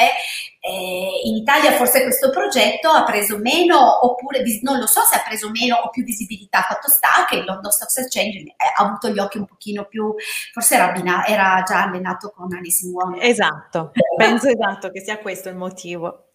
eh, 0.67 1.21
in 1.23 1.35
Italia 1.35 1.71
forse 1.71 2.03
questo 2.03 2.29
progetto 2.29 2.89
ha 2.89 3.03
preso 3.05 3.37
meno, 3.37 4.05
oppure 4.05 4.43
non 4.63 4.79
lo 4.79 4.85
so 4.85 5.01
se 5.01 5.15
ha 5.15 5.23
preso 5.25 5.49
meno 5.49 5.77
o 5.77 5.89
più 5.89 6.03
visibilità. 6.03 6.61
Fatto 6.61 6.89
sta 6.89 7.25
che 7.27 7.37
il 7.37 7.45
London 7.45 7.71
Stock 7.71 7.97
Exchange 7.97 8.39
eh, 8.39 8.55
ha 8.75 8.83
avuto 8.83 9.09
gli 9.09 9.19
occhi 9.19 9.37
un 9.37 9.45
pochino 9.45 9.85
più, 9.85 10.13
forse 10.51 10.75
era, 10.75 11.25
era 11.25 11.63
già 11.65 11.83
allenato 11.83 12.33
con 12.35 12.53
Alice 12.53 12.85
in 12.85 12.91
Wonder. 12.91 13.23
Esatto, 13.23 13.91
penso 14.17 14.49
esatto 14.49 14.91
che 14.91 14.99
sia 14.99 15.19
questo 15.19 15.47
il 15.47 15.55
motivo. 15.55 16.31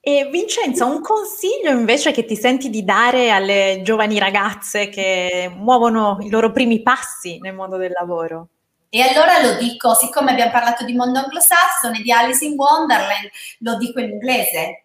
E 0.00 0.28
Vincenza, 0.32 0.84
un 0.84 1.00
consiglio 1.00 1.70
invece 1.70 2.10
che 2.10 2.24
ti 2.24 2.34
senti 2.34 2.68
di 2.68 2.82
dare 2.82 3.30
alle 3.30 3.82
giovani 3.84 4.18
ragazze 4.18 4.88
che 4.88 5.48
muovono 5.54 6.18
i 6.22 6.28
loro 6.28 6.50
primi 6.50 6.82
passi 6.82 7.38
nel 7.40 7.54
mondo 7.54 7.76
del 7.76 7.92
lavoro? 7.92 8.48
E 8.94 9.00
allora 9.00 9.40
lo 9.40 9.54
dico, 9.54 9.94
siccome 9.94 10.32
abbiamo 10.32 10.50
parlato 10.50 10.84
di 10.84 10.92
mondo 10.92 11.18
anglosassone, 11.20 12.02
di 12.02 12.12
Alice 12.12 12.44
in 12.44 12.58
Wonderland, 12.58 13.30
lo 13.60 13.78
dico 13.78 14.00
in 14.00 14.10
inglese. 14.10 14.84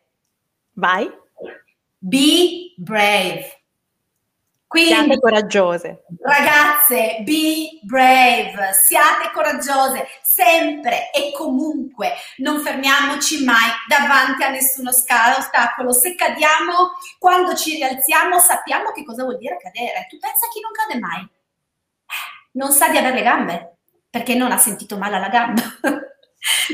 Vai. 0.76 1.12
Be 1.98 2.74
brave. 2.78 3.64
Quindi, 4.66 4.94
siate 4.94 5.20
coraggiose. 5.20 6.06
Ragazze, 6.22 7.22
be 7.26 7.82
brave, 7.82 8.72
siate 8.82 9.30
coraggiose, 9.34 10.08
sempre 10.24 11.12
e 11.12 11.34
comunque. 11.34 12.14
Non 12.38 12.62
fermiamoci 12.62 13.44
mai 13.44 13.72
davanti 13.90 14.42
a 14.42 14.52
nessuno 14.52 14.90
ostacolo. 14.90 15.92
Se 15.92 16.16
cadiamo, 16.16 16.92
quando 17.20 17.56
ci 17.56 17.76
rialziamo, 17.76 18.40
sappiamo 18.40 18.94
che 18.94 19.04
cosa 19.04 19.24
vuol 19.24 19.38
dire 19.38 19.58
cadere. 19.58 20.08
Tu 20.10 20.18
pensa 20.18 20.46
a 20.46 20.50
chi 20.50 20.62
non 20.62 20.72
cade 20.72 20.98
mai? 20.98 21.24
Eh, 21.24 22.50
non 22.52 22.72
sa 22.72 22.88
di 22.88 22.96
avere 22.96 23.16
le 23.16 23.24
gambe 23.24 23.72
perché 24.18 24.34
non 24.34 24.52
ha 24.52 24.58
sentito 24.58 24.98
male 24.98 25.16
alla 25.16 25.30
gamba. 25.30 25.62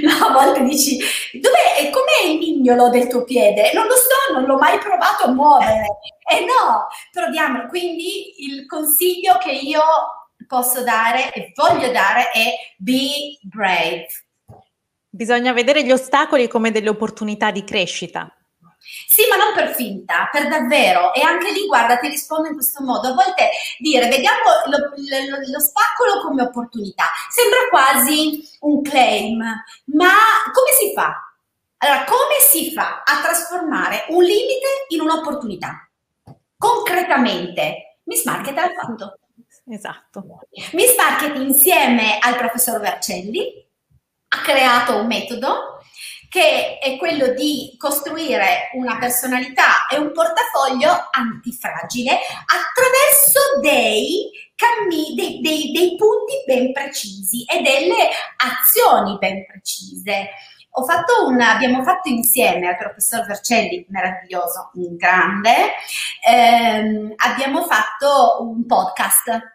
No, 0.03 0.27
a 0.27 0.31
volte 0.31 0.61
dici, 0.63 0.99
dov'è, 1.39 1.89
com'è 1.89 2.29
il 2.29 2.37
mignolo 2.37 2.89
del 2.89 3.07
tuo 3.07 3.23
piede? 3.23 3.71
Non 3.73 3.87
lo 3.87 3.95
so, 3.95 4.33
non 4.33 4.43
l'ho 4.43 4.57
mai 4.57 4.77
provato 4.77 5.23
a 5.23 5.31
muovere. 5.31 5.85
E 6.29 6.35
eh 6.37 6.39
no, 6.41 6.87
proviamo. 7.11 7.67
Quindi 7.67 8.43
il 8.43 8.67
consiglio 8.67 9.37
che 9.37 9.51
io 9.51 9.81
posso 10.47 10.83
dare 10.83 11.31
e 11.31 11.53
voglio 11.55 11.91
dare 11.91 12.29
è 12.31 12.53
be 12.77 13.39
brave. 13.41 14.07
Bisogna 15.09 15.53
vedere 15.53 15.83
gli 15.83 15.91
ostacoli 15.91 16.47
come 16.47 16.69
delle 16.69 16.89
opportunità 16.89 17.49
di 17.49 17.63
crescita. 17.63 18.31
Sì, 19.07 19.23
ma 19.29 19.37
non 19.37 19.53
per 19.53 19.73
finta, 19.73 20.27
per 20.31 20.47
davvero. 20.47 21.13
E 21.13 21.21
anche 21.21 21.51
lì, 21.51 21.65
guarda, 21.65 21.97
ti 21.97 22.07
rispondo 22.09 22.47
in 22.47 22.53
questo 22.53 22.83
modo. 22.83 23.09
A 23.09 23.13
volte 23.13 23.49
dire, 23.79 24.07
vediamo 24.07 24.41
lo, 24.65 24.77
lo, 24.77 25.37
l'ostacolo 25.51 26.21
come 26.21 26.43
opportunità, 26.43 27.05
sembra 27.29 27.69
quasi 27.69 28.47
un 28.61 28.81
claim, 28.81 29.37
ma 29.85 30.13
come 30.51 30.71
si 30.77 30.93
fa? 30.93 31.33
Allora, 31.77 32.03
come 32.05 32.39
si 32.39 32.71
fa 32.71 33.03
a 33.05 33.21
trasformare 33.21 34.05
un 34.09 34.23
limite 34.23 34.85
in 34.89 35.01
un'opportunità? 35.01 35.89
Concretamente, 36.57 37.99
Miss 38.03 38.23
Market 38.23 38.57
ha 38.57 38.71
fatto. 38.73 39.17
Esatto. 39.69 40.23
Miss 40.73 40.95
Market 40.95 41.35
insieme 41.37 42.17
al 42.19 42.37
professor 42.37 42.79
Vercelli 42.79 43.65
ha 44.29 44.41
creato 44.41 44.97
un 44.97 45.07
metodo 45.07 45.72
che 46.33 46.79
è 46.79 46.97
quello 46.97 47.27
di 47.27 47.75
costruire 47.77 48.71
una 48.73 48.97
personalità 48.97 49.85
e 49.87 49.99
un 49.99 50.11
portafoglio 50.11 50.89
antifragile 51.11 52.09
attraverso 52.09 53.59
dei, 53.61 54.31
cammi- 54.55 55.13
dei, 55.13 55.41
dei, 55.41 55.71
dei 55.71 55.95
punti 55.95 56.33
ben 56.47 56.71
precisi 56.71 57.43
e 57.43 57.61
delle 57.61 58.09
azioni 58.37 59.15
ben 59.19 59.45
precise. 59.45 60.29
Fatto 60.87 61.27
un, 61.27 61.39
abbiamo 61.39 61.83
fatto 61.83 62.09
insieme 62.09 62.67
al 62.67 62.77
professor 62.77 63.27
Vercelli, 63.27 63.85
meraviglioso, 63.89 64.71
un 64.73 64.95
grande, 64.95 65.73
ehm, 66.27 67.13
abbiamo 67.15 67.63
fatto 67.67 68.37
un 68.41 68.65
podcast 68.65 69.53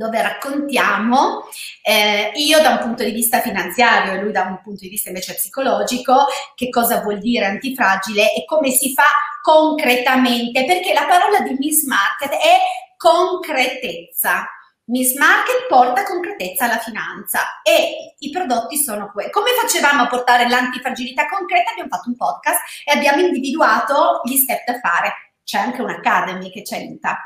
dove 0.00 0.22
raccontiamo, 0.22 1.46
eh, 1.82 2.32
io 2.36 2.62
da 2.62 2.70
un 2.70 2.78
punto 2.78 3.04
di 3.04 3.10
vista 3.10 3.40
finanziario 3.40 4.14
e 4.14 4.22
lui 4.22 4.32
da 4.32 4.44
un 4.44 4.62
punto 4.62 4.80
di 4.80 4.88
vista 4.88 5.10
invece 5.10 5.34
psicologico, 5.34 6.24
che 6.54 6.70
cosa 6.70 7.02
vuol 7.02 7.18
dire 7.18 7.44
antifragile 7.44 8.32
e 8.32 8.46
come 8.46 8.70
si 8.70 8.94
fa 8.94 9.04
concretamente, 9.42 10.64
perché 10.64 10.94
la 10.94 11.04
parola 11.04 11.40
di 11.40 11.54
Miss 11.58 11.84
Market 11.84 12.30
è 12.30 12.56
concretezza. 12.96 14.48
Miss 14.84 15.14
Market 15.18 15.66
porta 15.68 16.02
concretezza 16.02 16.64
alla 16.64 16.78
finanza 16.78 17.60
e 17.62 18.16
i 18.20 18.30
prodotti 18.30 18.78
sono 18.78 19.10
quelli. 19.12 19.30
Come 19.30 19.50
facevamo 19.50 20.04
a 20.04 20.08
portare 20.08 20.48
l'antifragilità 20.48 21.28
concreta? 21.28 21.72
Abbiamo 21.72 21.90
fatto 21.90 22.08
un 22.08 22.16
podcast 22.16 22.60
e 22.86 22.96
abbiamo 22.96 23.20
individuato 23.20 24.22
gli 24.24 24.36
step 24.36 24.64
da 24.64 24.78
fare. 24.78 25.12
C'è 25.44 25.58
anche 25.58 25.82
un'academy 25.82 26.50
che 26.50 26.64
ci 26.64 26.74
aiuta 26.74 27.18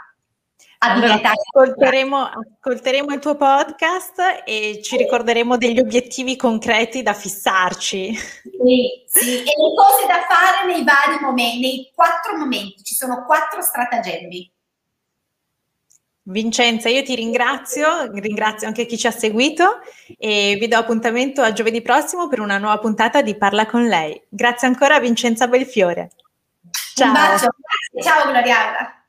ascolteremo, 1.31 2.31
ascolteremo, 2.59 3.15
il 3.15 3.21
tuo 3.21 3.37
podcast 3.37 4.43
e 4.45 4.81
ci 4.83 4.97
ricorderemo 4.97 5.57
degli 5.57 5.79
obiettivi 5.79 6.37
concreti 6.37 7.03
da 7.03 7.15
fissarci. 7.15 8.15
Sì, 8.15 9.05
sì, 9.07 9.39
e 9.39 9.43
le 9.43 9.75
cose 9.77 10.07
da 10.07 10.25
fare 10.29 10.67
nei 10.67 10.85
vari 10.85 11.19
momenti, 11.21 11.61
nei 11.61 11.93
quattro 11.95 12.37
momenti, 12.37 12.83
ci 12.83 12.95
sono 12.95 13.25
quattro 13.25 13.63
stratagemmi. 13.63 14.53
Vincenza, 16.27 16.89
io 16.89 17.03
ti 17.03 17.15
ringrazio, 17.15 18.11
ringrazio 18.13 18.67
anche 18.67 18.87
chi 18.87 18.97
ci 18.97 19.07
ha 19.07 19.11
seguito 19.11 19.81
e 20.19 20.57
vi 20.59 20.69
do 20.69 20.79
appuntamento 20.79 21.43
a 21.43 21.53
giovedì 21.53 21.83
prossimo 21.83 22.29
per 22.29 22.41
una 22.41 22.57
nuova 22.57 22.79
puntata 22.79 23.21
di 23.21 23.37
Parla 23.37 23.67
con 23.67 23.87
lei. 23.87 24.21
Grazie 24.29 24.69
ancora 24.69 24.95
a 24.95 25.01
Vincenza 25.01 25.47
Belfiore. 25.49 26.13
Ciao. 26.95 27.09
Un 27.09 27.13
bacio, 27.13 27.49
ciao 28.03 28.31
Gloriana. 28.31 29.04